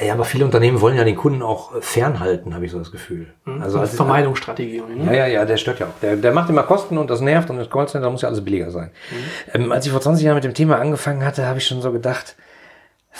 [0.00, 3.28] Ja, aber viele Unternehmen wollen ja den Kunden auch fernhalten, habe ich so das Gefühl.
[3.44, 3.62] Mhm.
[3.62, 4.82] Also als Vermeidungsstrategie.
[4.82, 5.06] Ne?
[5.06, 6.00] Ja, ja, ja, der stört ja auch.
[6.02, 8.70] Der, der macht immer Kosten und das nervt und das Callcenter muss ja alles billiger
[8.70, 8.90] sein.
[9.10, 9.62] Mhm.
[9.62, 11.92] Ähm, als ich vor 20 Jahren mit dem Thema angefangen hatte, habe ich schon so
[11.92, 12.36] gedacht,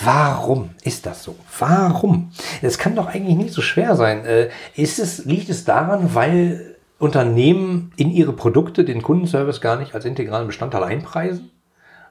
[0.02, 1.34] Warum ist das so?
[1.58, 2.30] Warum?
[2.62, 4.24] Es kann doch eigentlich nicht so schwer sein.
[4.24, 6.69] Äh, ist es, liegt es daran, weil
[7.00, 11.50] Unternehmen in ihre Produkte den Kundenservice gar nicht als integralen Bestandteil einpreisen,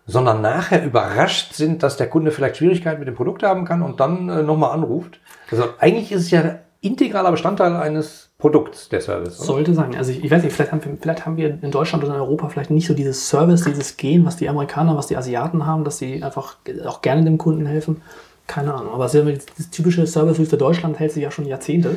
[0.05, 3.99] sondern nachher überrascht sind, dass der Kunde vielleicht Schwierigkeiten mit dem Produkt haben kann und
[3.99, 5.19] dann äh, nochmal anruft.
[5.51, 9.37] Also eigentlich ist es ja integraler Bestandteil eines Produkts, der Service.
[9.39, 9.45] Oder?
[9.45, 9.95] Sollte sein.
[9.95, 12.21] Also ich, ich, weiß nicht, vielleicht haben, wir, vielleicht haben wir in Deutschland oder in
[12.21, 15.83] Europa vielleicht nicht so dieses Service, dieses Gen, was die Amerikaner, was die Asiaten haben,
[15.83, 16.55] dass sie einfach
[16.87, 18.01] auch gerne dem Kunden helfen.
[18.49, 21.89] Keine Ahnung, aber das typische Service für Deutschland hält sich ja schon Jahrzehnte.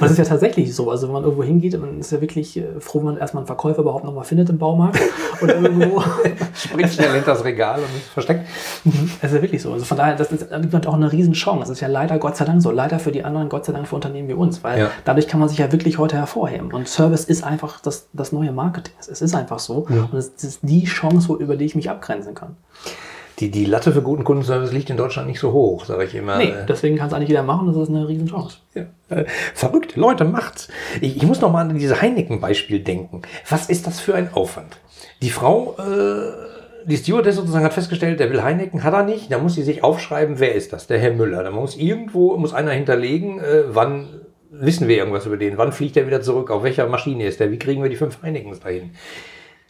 [0.00, 0.90] Und es ist ja tatsächlich so.
[0.90, 3.46] Also wenn man irgendwo hingeht, man ist ja wirklich äh, froh, wenn man erstmal einen
[3.46, 4.98] Verkäufer überhaupt noch mal findet im Baumarkt.
[5.42, 6.02] Oder irgendwo.
[6.54, 8.46] Springt schnell hinter das Regal und versteckt.
[8.84, 9.10] Mhm.
[9.20, 9.70] Es ist ja wirklich so.
[9.70, 11.60] Also von daher, das ist halt auch eine Riesenchance.
[11.60, 12.70] Das ist ja leider Gott sei Dank so.
[12.70, 14.64] Leider für die anderen, Gott sei Dank für Unternehmen wie uns.
[14.64, 14.90] Weil ja.
[15.04, 16.72] dadurch kann man sich ja wirklich heute hervorheben.
[16.72, 18.94] Und Service ist einfach das, das neue Marketing.
[18.98, 19.86] Es ist einfach so.
[19.90, 20.08] Ja.
[20.10, 22.56] Und es ist die Chance, über die ich mich abgrenzen kann
[23.38, 26.38] die, die Latte für guten Kundenservice liegt in Deutschland nicht so hoch, sage ich immer.
[26.38, 28.58] Nee, deswegen kann es eigentlich jeder machen, das ist eine Riesenchance.
[28.74, 28.86] Ja.
[29.10, 29.24] Äh,
[29.54, 30.68] verrückt, Leute, macht's.
[31.00, 33.22] Ich, ich muss noch mal an dieses Heineken-Beispiel denken.
[33.48, 34.78] Was ist das für ein Aufwand?
[35.22, 39.30] Die Frau, äh, die Stewardess sozusagen hat festgestellt, der will Heineken, hat er nicht.
[39.30, 40.86] Da muss sie sich aufschreiben, wer ist das?
[40.86, 41.44] Der Herr Müller.
[41.44, 44.08] Da muss irgendwo, muss einer hinterlegen, äh, wann
[44.50, 45.58] wissen wir irgendwas über den?
[45.58, 46.50] Wann fliegt er wieder zurück?
[46.50, 47.50] Auf welcher Maschine ist der?
[47.52, 48.90] Wie kriegen wir die fünf Heinekens dahin?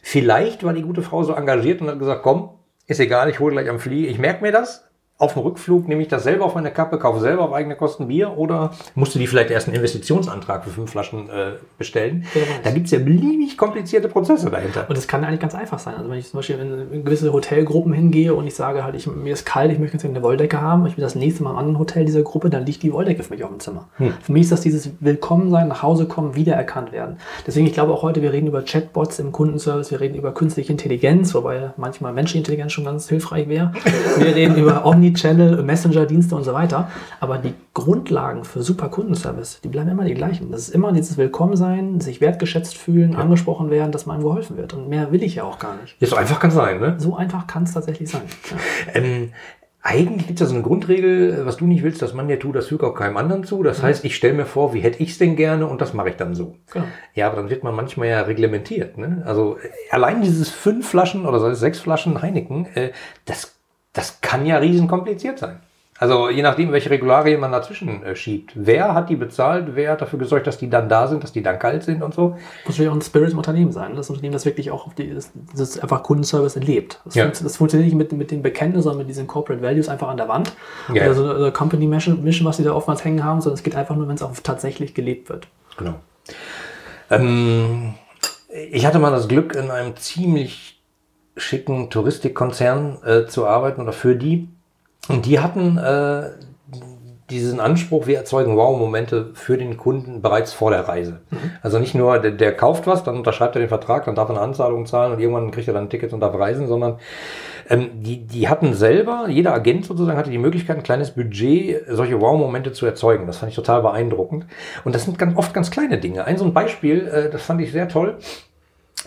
[0.01, 2.49] Vielleicht war die gute Frau so engagiert und hat gesagt, komm,
[2.89, 4.09] ist egal, ich hole gleich am Flieger.
[4.09, 4.88] Ich merke mir das
[5.19, 8.07] auf dem Rückflug nehme ich das selber auf meine Kappe, kaufe selber auf eigene Kosten
[8.07, 12.25] Bier oder musst du die vielleicht erst einen Investitionsantrag für fünf Flaschen äh, bestellen?
[12.33, 14.85] Ja, da gibt es ja beliebig komplizierte Prozesse dahinter.
[14.87, 15.95] Und das kann eigentlich ganz einfach sein.
[15.97, 19.33] Also wenn ich zum Beispiel in gewisse Hotelgruppen hingehe und ich sage halt, ich, mir
[19.33, 21.79] ist kalt, ich möchte jetzt eine Wolldecke haben, ich will das nächste Mal im anderen
[21.79, 23.89] Hotel dieser Gruppe, dann liegt die Wolldecke für mich auf dem Zimmer.
[23.97, 24.13] Hm.
[24.21, 27.17] Für mich ist das dieses Willkommensein, nach Hause kommen, wiedererkannt werden.
[27.45, 30.71] Deswegen, ich glaube auch heute, wir reden über Chatbots im Kundenservice, wir reden über künstliche
[30.71, 33.73] Intelligenz, wobei manchmal menschliche Intelligenz schon ganz hilfreich wäre.
[34.17, 36.89] Wir reden über Omnichannel, Messenger, Messenger-Dienste und so weiter.
[37.19, 40.51] Aber die Grundlagen für super Kundenservice, die bleiben immer die gleichen.
[40.51, 43.19] Das ist immer dieses Willkommensein, sich wertgeschätzt fühlen, ja.
[43.19, 44.73] angesprochen werden, dass man einem geholfen wird.
[44.73, 45.95] Und mehr will ich ja auch gar nicht.
[45.99, 46.95] Ja, so einfach kann es sein, ne?
[46.97, 48.23] So einfach kann es tatsächlich sein.
[48.49, 48.57] Ja.
[48.99, 49.31] Ähm,
[49.81, 52.55] eigentlich gibt es ja so eine Grundregel, was du nicht willst, dass man dir tut,
[52.55, 53.63] das fügt auch keinem anderen zu.
[53.63, 53.83] Das mhm.
[53.83, 56.15] heißt, ich stelle mir vor, wie hätte ich es denn gerne und das mache ich
[56.15, 56.55] dann so.
[56.71, 56.85] Genau.
[57.13, 58.97] Ja, aber dann wird man manchmal ja reglementiert.
[58.97, 59.23] Ne?
[59.25, 59.57] Also
[59.89, 62.91] allein dieses fünf Flaschen oder sechs Flaschen Heineken, äh,
[63.25, 63.58] das,
[63.93, 65.59] das kann ja riesen kompliziert sein.
[66.01, 68.53] Also je nachdem, welche Regularien man dazwischen äh, schiebt.
[68.55, 69.75] Wer hat die bezahlt?
[69.75, 72.13] Wer hat dafür gesorgt, dass die dann da sind, dass die dann kalt sind und
[72.13, 72.29] so?
[72.29, 73.97] Muss natürlich auch ein Spirit im Unternehmen sein.
[73.97, 77.01] Das Unternehmen, das wirklich auch auf die, das, das einfach Kundenservice lebt.
[77.03, 77.25] Das, Ja.
[77.25, 80.15] funkt, das funktioniert nicht mit, mit den Bekenntnissen, sondern mit diesen Corporate Values einfach an
[80.15, 80.53] der Wand.
[80.93, 81.03] Ja.
[81.03, 83.75] Oder so eine Company Mission, Mission, was die da oftmals hängen haben, sondern es geht
[83.75, 85.47] einfach nur, wenn es auch tatsächlich gelebt wird.
[85.77, 85.95] Genau.
[87.09, 87.95] Ähm,
[88.71, 90.78] ich hatte mal das Glück, in einem ziemlich
[91.39, 94.49] schicken Touristikkonzern äh, zu arbeiten oder für die.
[95.07, 96.29] Und die hatten äh,
[97.29, 101.21] diesen Anspruch, wir erzeugen Wow-Momente für den Kunden bereits vor der Reise.
[101.61, 104.35] Also nicht nur, der, der kauft was, dann unterschreibt er den Vertrag, dann darf er
[104.35, 106.97] eine Anzahlung zahlen und irgendwann kriegt er dann ein Ticket und darf reisen, sondern
[107.69, 112.19] ähm, die, die hatten selber, jeder Agent sozusagen hatte die Möglichkeit, ein kleines Budget, solche
[112.19, 113.27] Wow-Momente zu erzeugen.
[113.27, 114.47] Das fand ich total beeindruckend.
[114.83, 116.25] Und das sind ganz oft ganz kleine Dinge.
[116.25, 118.17] Ein so ein Beispiel, äh, das fand ich sehr toll.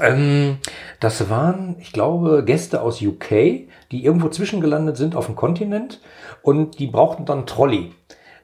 [0.01, 0.59] Ähm,
[1.01, 6.01] das waren, ich glaube, Gäste aus UK, die irgendwo zwischengelandet sind auf dem Kontinent
[6.43, 7.93] und die brauchten dann einen Trolley.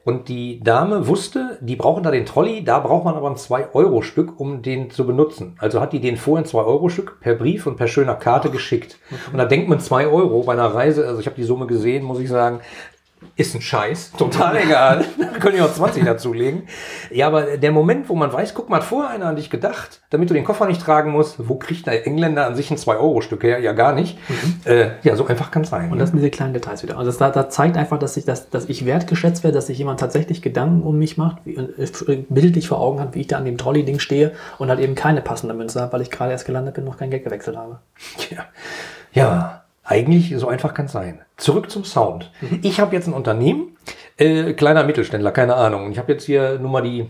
[0.05, 4.39] Und die Dame wusste, die brauchen da den Trolley, da braucht man aber ein 2-Euro-Stück,
[4.39, 5.55] um den zu benutzen.
[5.59, 8.97] Also hat die den vorher ein 2-Euro-Stück per Brief und per schöner Karte geschickt.
[9.31, 12.03] Und da denkt man 2 Euro bei einer Reise, also ich habe die Summe gesehen,
[12.03, 12.61] muss ich sagen,
[13.35, 15.05] ist ein Scheiß, total egal.
[15.17, 16.63] Da können ich auch 20 dazulegen.
[17.11, 20.01] Ja, aber der Moment, wo man weiß, guck mal, hat vorher einer an dich gedacht,
[20.09, 23.43] damit du den Koffer nicht tragen musst, wo kriegt der Engländer an sich ein 2-Euro-Stück
[23.43, 23.59] her?
[23.59, 24.17] Ja, gar nicht.
[24.65, 25.85] Äh, ja, so einfach kann es sein.
[25.85, 25.99] Und ne?
[25.99, 26.97] das sind diese kleinen Details wieder.
[26.97, 29.77] Also das, da, da zeigt einfach, dass ich, dass, dass ich wertgeschätzt werde, dass sich
[29.77, 33.37] jemand tatsächlich Gedanken um mich macht, wie, äh, bildlich vor Augen hat, wie ich da
[33.37, 36.45] an dem Trolley-Ding stehe und halt eben keine passende Münze habe, weil ich gerade erst
[36.45, 37.79] gelandet bin und noch kein Geld gewechselt habe.
[38.29, 38.45] Ja.
[39.13, 41.21] ja, eigentlich so einfach kann es sein.
[41.35, 42.31] Zurück zum Sound.
[42.61, 43.75] Ich habe jetzt ein Unternehmen,
[44.17, 45.91] äh, kleiner Mittelständler, keine Ahnung.
[45.91, 47.09] Ich habe jetzt hier nur mal die,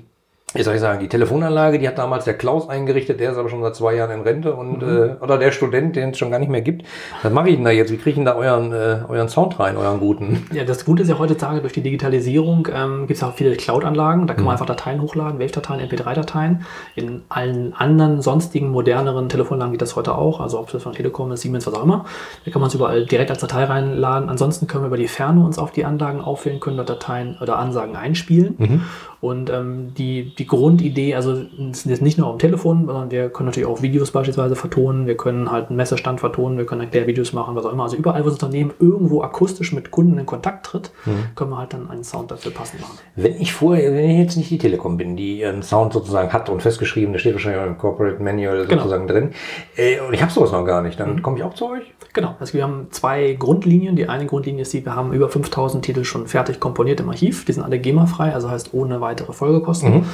[0.56, 3.50] wie soll ich sagen, die Telefonanlage, die hat damals der Klaus eingerichtet, der ist aber
[3.50, 6.40] schon seit zwei Jahren in Rente und äh, oder der Student, den es schon gar
[6.40, 6.86] nicht mehr gibt.
[7.22, 7.92] Was mache ich denn da jetzt?
[7.92, 10.48] Wie kriege ich denn da euren, äh, euren Sound rein, euren guten?
[10.52, 14.26] Ja, das Gute ist ja heutzutage durch die Digitalisierung ähm, gibt es auch viele Cloud-Anlagen.
[14.26, 14.46] Da kann Mhm.
[14.48, 16.66] man einfach Dateien hochladen, Wave-Dateien, MP3-Dateien.
[16.96, 20.40] In allen anderen sonstigen moderneren Telefonanlagen geht das heute auch.
[20.40, 22.06] Also ob das von Telekom ist, Siemens, was auch immer.
[22.46, 24.30] Da kann man es überall direkt als Datei reinladen.
[24.30, 27.60] Ansonsten können wir über die Ferne uns auf die Anlagen aufwählen, können dort Dateien oder
[27.60, 28.56] Ansagen einspielen.
[28.58, 28.82] Mhm.
[29.22, 33.30] Und ähm, die, die Grundidee, also es ist jetzt nicht nur am Telefon, sondern wir
[33.30, 37.34] können natürlich auch Videos beispielsweise vertonen, wir können halt einen Messestand vertonen, wir können Erklärvideos
[37.34, 37.84] machen, was auch immer.
[37.84, 40.92] Also überall, wo das Unternehmen irgendwo akustisch mit Kunden in Kontakt tritt,
[41.36, 42.98] können wir halt dann einen Sound dafür passend machen.
[43.18, 46.48] Wenn ich vorher, wenn ich jetzt nicht die Telekom bin, die ihren Sound sozusagen hat
[46.50, 48.84] und festgeschrieben, der steht wahrscheinlich auch im Corporate Manual Genau.
[48.84, 49.32] sozusagen drin,
[49.76, 51.84] äh, und ich habe sowas noch gar nicht, dann komme ich auch zu euch?
[52.14, 53.96] Genau, also wir haben zwei Grundlinien.
[53.96, 57.46] Die eine Grundlinie ist die, wir haben über 5000 Titel schon fertig komponiert im Archiv.
[57.46, 60.06] Die sind alle GEMA-frei, also heißt ohne weitere Folgekosten.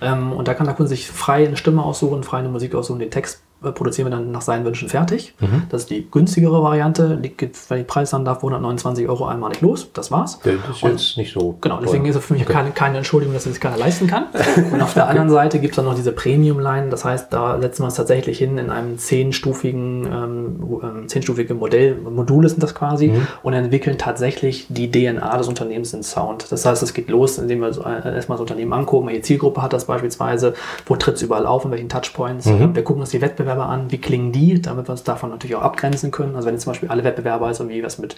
[0.00, 2.98] Ähm, und da kann der Kunde sich frei eine Stimme aussuchen, frei eine Musik aussuchen.
[2.98, 5.34] Den Text produzieren wir dann nach seinen Wünschen fertig.
[5.70, 7.14] Das ist die günstigere Variante.
[7.14, 7.42] Liegt,
[7.86, 9.88] Preis dann darf, 129 Euro einmalig los.
[9.92, 10.38] Das war's.
[10.42, 11.56] Das ist jetzt nicht so.
[11.60, 14.26] Genau, deswegen ist es für mich keine, keine Entschuldigung, dass sich das keiner leisten kann.
[14.72, 16.88] Und auf der anderen Seite gibt es dann noch diese Premium-Line.
[16.90, 21.96] Das heißt, da setzen wir es tatsächlich hin in einem zehnstufigen, ähm, ähm, zehnstufige Modell.
[21.96, 26.50] Module sind das quasi und entwickeln tatsächlich die DNA des Unternehmens in Sound.
[26.50, 29.72] Das heißt, es geht los, indem wir äh, erstmal das Unternehmen angucken, welche Zielgruppe hat
[29.72, 30.54] das beispielsweise,
[30.86, 32.46] wo tritt es überall auf, in welchen Touchpoints.
[32.46, 35.56] Ähm, Wir gucken uns die Wettbewerber an, wie klingen die, damit wir uns davon natürlich
[35.56, 36.34] auch abgrenzen können.
[36.36, 38.16] Also wenn jetzt zum Beispiel alle Wettbewerber jetzt irgendwie was mit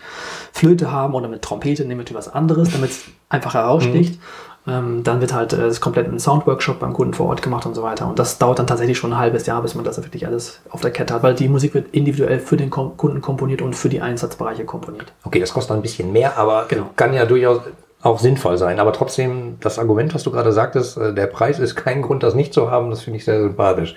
[0.52, 4.20] Flöte haben oder mit Trompete, nehmen wir was anderes, damit es einfach heraussticht.
[4.66, 7.74] Ähm, dann wird halt äh, das komplett ein Soundworkshop beim Kunden vor Ort gemacht und
[7.74, 8.08] so weiter.
[8.08, 10.80] Und das dauert dann tatsächlich schon ein halbes Jahr, bis man das wirklich alles auf
[10.80, 13.90] der Kette hat, weil die Musik wird individuell für den Kom Kunden komponiert und für
[13.90, 15.12] die Einsatzbereiche komponiert.
[15.22, 16.90] Okay, das kostet ein bisschen mehr, aber Genau.
[16.96, 17.60] kann ja durchaus
[18.04, 18.78] auch sinnvoll sein.
[18.80, 22.34] Aber trotzdem, das Argument, was du gerade sagtest, äh, der Preis ist kein Grund, das
[22.34, 23.94] nicht zu haben, das finde ich sehr sympathisch.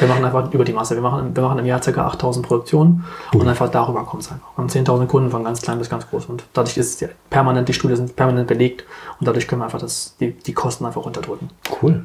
[0.00, 0.96] Wir machen einfach über die Masse.
[0.96, 2.06] Wir machen, wir machen im Jahr ca.
[2.06, 4.48] 8000 Produktionen und einfach darüber kommt es einfach.
[4.56, 7.68] Wir haben 10.000 Kunden von ganz klein bis ganz groß und dadurch ist ja permanent,
[7.68, 8.84] die Studien sind permanent belegt
[9.20, 11.50] und dadurch können wir einfach das, die, die Kosten einfach runterdrücken.
[11.80, 12.04] Cool.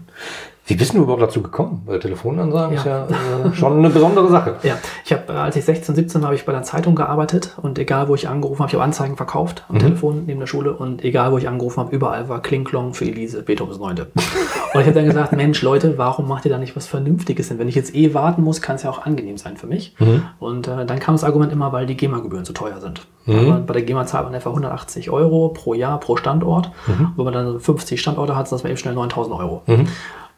[0.67, 1.81] Wie bist du überhaupt dazu gekommen?
[1.85, 3.07] Weil Telefonansagen ist Ja.
[3.09, 4.55] ja äh, schon eine besondere Sache.
[4.63, 7.57] Ja, ich habe, äh, als ich 16, 17 war, habe ich bei der Zeitung gearbeitet
[7.61, 10.73] und egal, wo ich angerufen habe, ich habe Anzeigen verkauft am Telefon neben der Schule
[10.73, 14.11] und egal, wo ich angerufen habe, überall war Klingklong für Elise, Beethovens Neunte.
[14.15, 17.57] und ich habe dann gesagt, Mensch, Leute, warum macht ihr da nicht was Vernünftiges hin?
[17.59, 19.95] Wenn ich jetzt eh warten muss, kann es ja auch angenehm sein für mich.
[20.39, 23.01] Und äh, dann kam das Argument immer, weil die GEMA-Gebühren zu teuer sind.
[23.27, 26.71] Aber bei der GEMA zahlt man etwa 180 Euro pro Jahr, pro Standort.
[27.15, 29.61] Wenn man dann 50 Standorte hat, sind das mal eben schnell 9000 Euro.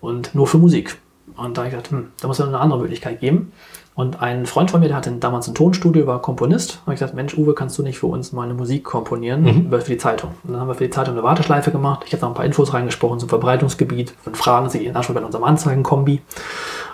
[0.03, 0.97] Und nur für Musik.
[1.37, 3.53] Und da habe ich gedacht, hm, da muss es eine andere Möglichkeit geben.
[3.95, 6.79] Und ein Freund von mir, der hatte damals ein Tonstudio, war Komponist.
[6.81, 9.79] Habe ich gesagt, Mensch, Uwe, kannst du nicht für uns mal eine Musik komponieren über-
[9.81, 10.31] für die Zeitung?
[10.43, 12.03] Und dann haben wir für die Zeitung eine Warteschleife gemacht.
[12.07, 15.23] Ich habe noch ein paar Infos reingesprochen zum Verbreitungsgebiet, von Fragen, die in Anspruch bei
[15.23, 16.21] unserem Anzeigenkombi.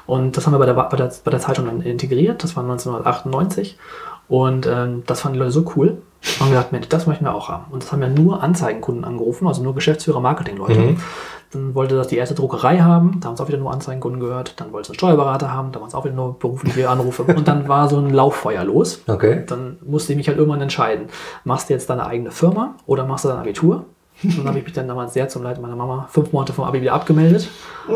[0.05, 2.43] Und das haben wir bei der, bei, der, bei der Zeitung dann integriert.
[2.43, 3.77] Das war 1998.
[4.27, 6.01] Und ähm, das fanden die Leute so cool.
[6.21, 7.65] Und haben gesagt, Mensch, das möchten wir auch haben.
[7.71, 10.79] Und das haben ja nur Anzeigenkunden angerufen, also nur Geschäftsführer, Marketingleute.
[10.79, 10.97] Mhm.
[11.51, 14.53] Dann wollte das die erste Druckerei haben, da haben es auch wieder nur Anzeigenkunden gehört.
[14.57, 17.23] Dann wollte es einen Steuerberater haben, da waren es auch wieder nur berufliche Anrufe.
[17.23, 19.01] Und dann war so ein Lauffeuer los.
[19.07, 19.43] Okay.
[19.47, 21.07] Dann musste ich mich halt irgendwann entscheiden.
[21.43, 23.85] Machst du jetzt deine eigene Firma oder machst du dein Abitur?
[24.21, 26.65] Und dann habe ich mich dann damals sehr zum Leid meiner Mama fünf Monate vom
[26.65, 27.49] Abi wieder abgemeldet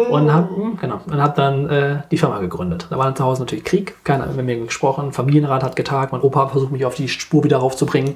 [0.09, 0.47] und habe
[0.79, 2.87] genau, und hab dann äh, die Firma gegründet.
[2.89, 6.13] Da war dann zu Hause natürlich Krieg, keiner hat mit mir gesprochen, Familienrat hat getagt,
[6.13, 8.15] mein Opa hat versucht, mich auf die Spur wieder raufzubringen.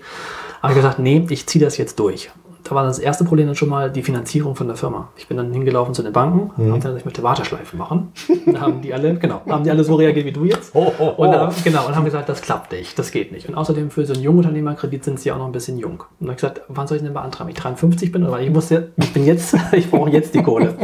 [0.61, 2.31] Aber ich gesagt, nee, ich ziehe das jetzt durch.
[2.67, 5.07] Da war das erste Problem dann schon mal die Finanzierung von der Firma.
[5.15, 8.11] Ich bin dann hingelaufen zu den Banken und habe gesagt, ich möchte Warteschleifen machen.
[8.45, 10.73] Da haben die alle, genau, haben die alle so reagiert wie du jetzt.
[10.73, 11.23] Ho, ho, ho.
[11.23, 13.47] Und haben, genau, und haben gesagt, das klappt nicht, das geht nicht.
[13.47, 16.01] Und außerdem für so einen Jungunternehmerkredit sind sie auch noch ein bisschen jung.
[16.01, 17.47] Und dann habe ich gesagt, wann soll ich denn beantragen?
[17.47, 20.43] Wenn ich 53 bin, oder ich muss jetzt, ich bin jetzt, ich brauche jetzt die
[20.43, 20.75] Kohle.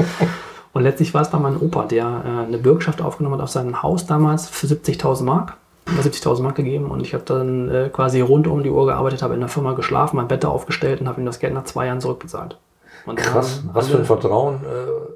[0.72, 3.84] Und letztlich war es bei meinem Opa, der äh, eine Bürgschaft aufgenommen hat auf sein
[3.84, 5.58] Haus damals für 70.000 Mark.
[5.86, 9.22] Über 70.000 Mark gegeben und ich habe dann äh, quasi rund um die Uhr gearbeitet,
[9.22, 11.66] habe in der Firma geschlafen, mein Bett da aufgestellt und habe ihm das Geld nach
[11.66, 12.58] zwei Jahren zurückbezahlt.
[13.06, 14.62] Und Krass, was für ein Vertrauen,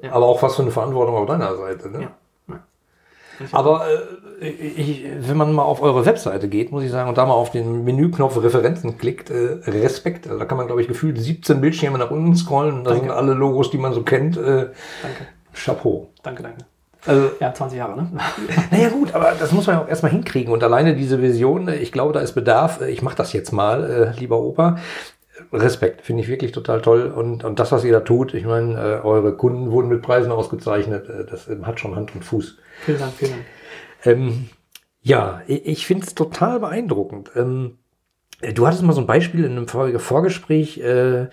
[0.02, 0.12] äh, Ja.
[0.12, 1.88] aber auch was für eine Verantwortung auf deiner Seite.
[1.88, 2.02] Ne?
[2.02, 2.10] Ja.
[2.48, 3.46] ja.
[3.52, 3.86] Aber
[4.42, 7.32] äh, ich, wenn man mal auf eure Webseite geht, muss ich sagen, und da mal
[7.32, 10.26] auf den Menüknopf Referenzen klickt, äh, Respekt.
[10.26, 12.84] Also da kann man, glaube ich, gefühlt 17 Bildschirme nach unten scrollen.
[12.84, 13.06] Da Danke.
[13.06, 14.36] sind alle Logos, die man so kennt.
[14.36, 16.08] Äh, Danke, Chapeau.
[16.22, 16.66] danke, danke.
[17.06, 18.10] Also, Ja, 20 Jahre, ne?
[18.70, 20.52] naja gut, aber das muss man ja auch erstmal hinkriegen.
[20.52, 22.80] Und alleine diese Vision, ich glaube, da ist Bedarf.
[22.82, 24.78] Ich mache das jetzt mal, äh, lieber Opa.
[25.52, 27.12] Respekt, finde ich wirklich total toll.
[27.14, 30.32] Und, und das, was ihr da tut, ich meine, äh, eure Kunden wurden mit Preisen
[30.32, 31.08] ausgezeichnet.
[31.08, 32.58] Äh, das hat schon Hand und Fuß.
[32.84, 33.44] Vielen Dank, vielen Dank.
[34.04, 34.48] Ähm,
[35.00, 37.30] ja, ich, ich finde es total beeindruckend.
[37.36, 37.78] Ähm,
[38.40, 40.78] äh, du hattest mal so ein Beispiel in einem Vor Vorgespräch.
[40.78, 41.28] Äh,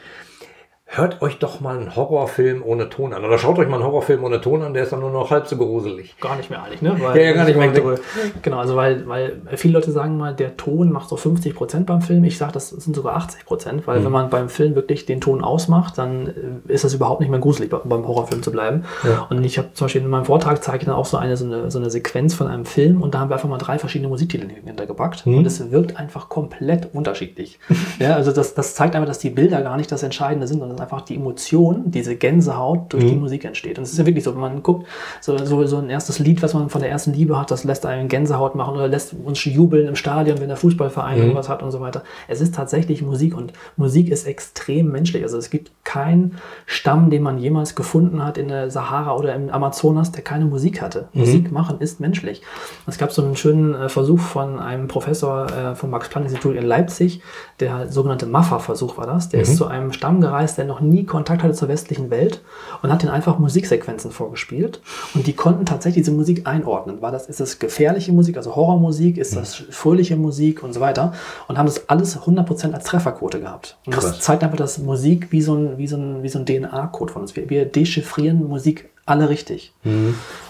[0.87, 3.25] hört euch doch mal einen Horrorfilm ohne Ton an.
[3.25, 5.47] Oder schaut euch mal einen Horrorfilm ohne Ton an, der ist dann nur noch halb
[5.47, 6.15] so gruselig.
[6.21, 6.95] Gar nicht mehr eigentlich, ne?
[6.99, 7.71] Weil Ja, ja, gar nicht mehr.
[7.71, 8.01] Direkt-
[8.43, 12.01] Genau, also weil, weil viele Leute sagen mal, der Ton macht so 50 Prozent beim
[12.01, 12.23] Film.
[12.23, 15.43] Ich sage, das sind sogar 80 Prozent, weil wenn man beim Film wirklich den Ton
[15.43, 16.27] ausmacht, dann
[16.67, 18.83] äh, ist das überhaupt nicht mehr gruselig, be- beim Horrorfilm zu bleiben.
[19.03, 19.25] Ja.
[19.29, 21.45] Und ich habe zum Beispiel in meinem Vortrag zeige ich dann auch so eine, so,
[21.45, 24.07] eine, so eine Sequenz von einem Film und da haben wir einfach mal drei verschiedene
[24.07, 27.59] Musiktitel hintergepackt und es wirkt einfach komplett unterschiedlich.
[27.99, 30.83] ja, also das, das zeigt einfach, dass die Bilder gar nicht das Entscheidende sind, sondern
[30.83, 33.77] einfach die Emotion, diese Gänsehaut durch die Musik entsteht.
[33.77, 34.87] Und es ist ja wirklich so, wenn man guckt,
[35.21, 37.85] so, so, so ein erstes Lied, was man von der ersten Liebe hat, das lässt
[37.85, 41.71] einen Gänsehaut machen oder lässt uns jubeln im Stadion, wenn der Fußballverein irgendwas hat und
[41.71, 42.03] so weiter.
[42.27, 45.23] Es ist tatsächlich Musik und Musik ist extrem menschlich.
[45.23, 49.49] Also es gibt keinen Stamm, den man jemals gefunden hat in der Sahara oder im
[49.49, 51.07] Amazonas, der keine Musik hatte.
[51.13, 52.41] Musik machen ist menschlich.
[52.87, 57.21] Es gab so einen schönen äh, Versuch von einem Professor äh, vom Max-Planck-Institut in Leipzig,
[57.59, 59.29] der sogenannte Maffa-Versuch war das.
[59.29, 62.41] Der ist zu einem Stamm gereist, der noch nie Kontakt hatte zur westlichen Welt
[62.81, 64.81] und hat den einfach Musiksequenzen vorgespielt.
[65.13, 67.01] Und die konnten tatsächlich diese Musik einordnen.
[67.01, 71.13] War das, ist das gefährliche Musik, also Horrormusik, ist das fröhliche Musik und so weiter.
[71.47, 73.77] Und haben das alles 100% als Trefferquote gehabt.
[73.85, 74.05] Und Krass.
[74.05, 77.13] das zeigt einfach, dass Musik wie so ein, wie so ein, wie so ein DNA-Code
[77.13, 77.35] von uns.
[77.35, 79.73] Wir, wir dechiffrieren Musik alle richtig.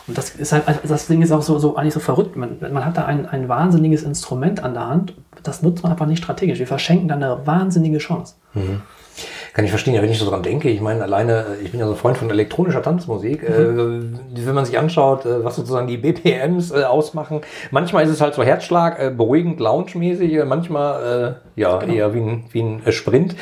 [0.08, 2.36] Und das ist halt, also das Ding ist auch so, so eigentlich so verrückt.
[2.36, 5.13] Man, man hat da ein, ein wahnsinniges Instrument an der Hand.
[5.43, 6.60] Das nutzt man einfach nicht strategisch.
[6.60, 8.36] Wir verschenken da eine wahnsinnige Chance.
[9.55, 11.79] Kann ich verstehen, ja, wenn ich so dran denke, ich meine, alleine, äh, ich bin
[11.79, 15.87] ja so ein Freund von elektronischer Tanzmusik, äh, wenn man sich anschaut, äh, was sozusagen
[15.87, 17.39] die BPMs äh, ausmachen,
[17.71, 22.19] manchmal ist es halt so Herzschlag, äh, beruhigend, lounge-mäßig, äh, manchmal äh, ja, eher wie
[22.19, 23.37] ein, wie ein äh, Sprint.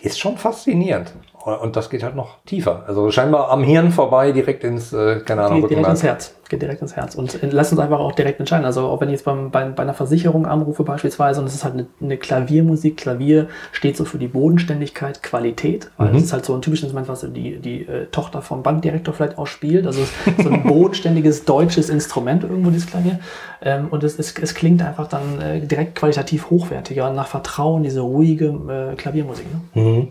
[0.00, 1.12] Ist schon faszinierend.
[1.44, 2.84] Und das geht halt noch tiefer.
[2.86, 6.02] Also scheinbar am Hirn vorbei, direkt ins, äh, keine Ahnung, Geht direkt ins.
[6.02, 6.34] Herz.
[6.48, 7.14] Geht direkt ins Herz.
[7.14, 8.64] Und äh, lass uns einfach auch direkt entscheiden.
[8.64, 11.64] Also auch wenn ich jetzt beim, bei, bei einer Versicherung anrufe beispielsweise und es ist
[11.64, 12.96] halt eine, eine Klaviermusik.
[12.96, 15.90] Klavier steht so für die Bodenständigkeit, Qualität.
[15.98, 16.16] Weil Mhm.
[16.16, 19.36] es ist halt so ein typisches Instrument, was die, die äh, Tochter vom Bankdirektor vielleicht
[19.36, 19.86] auch spielt.
[19.86, 23.18] Also es ist so ein bodenständiges deutsches Instrument irgendwo, dieses Klavier.
[23.60, 28.00] Ähm, und es, es, es klingt einfach dann äh, direkt qualitativ hochwertiger, nach Vertrauen, diese
[28.00, 28.46] ruhige
[28.92, 29.44] äh, Klaviermusik.
[29.74, 30.08] Ne?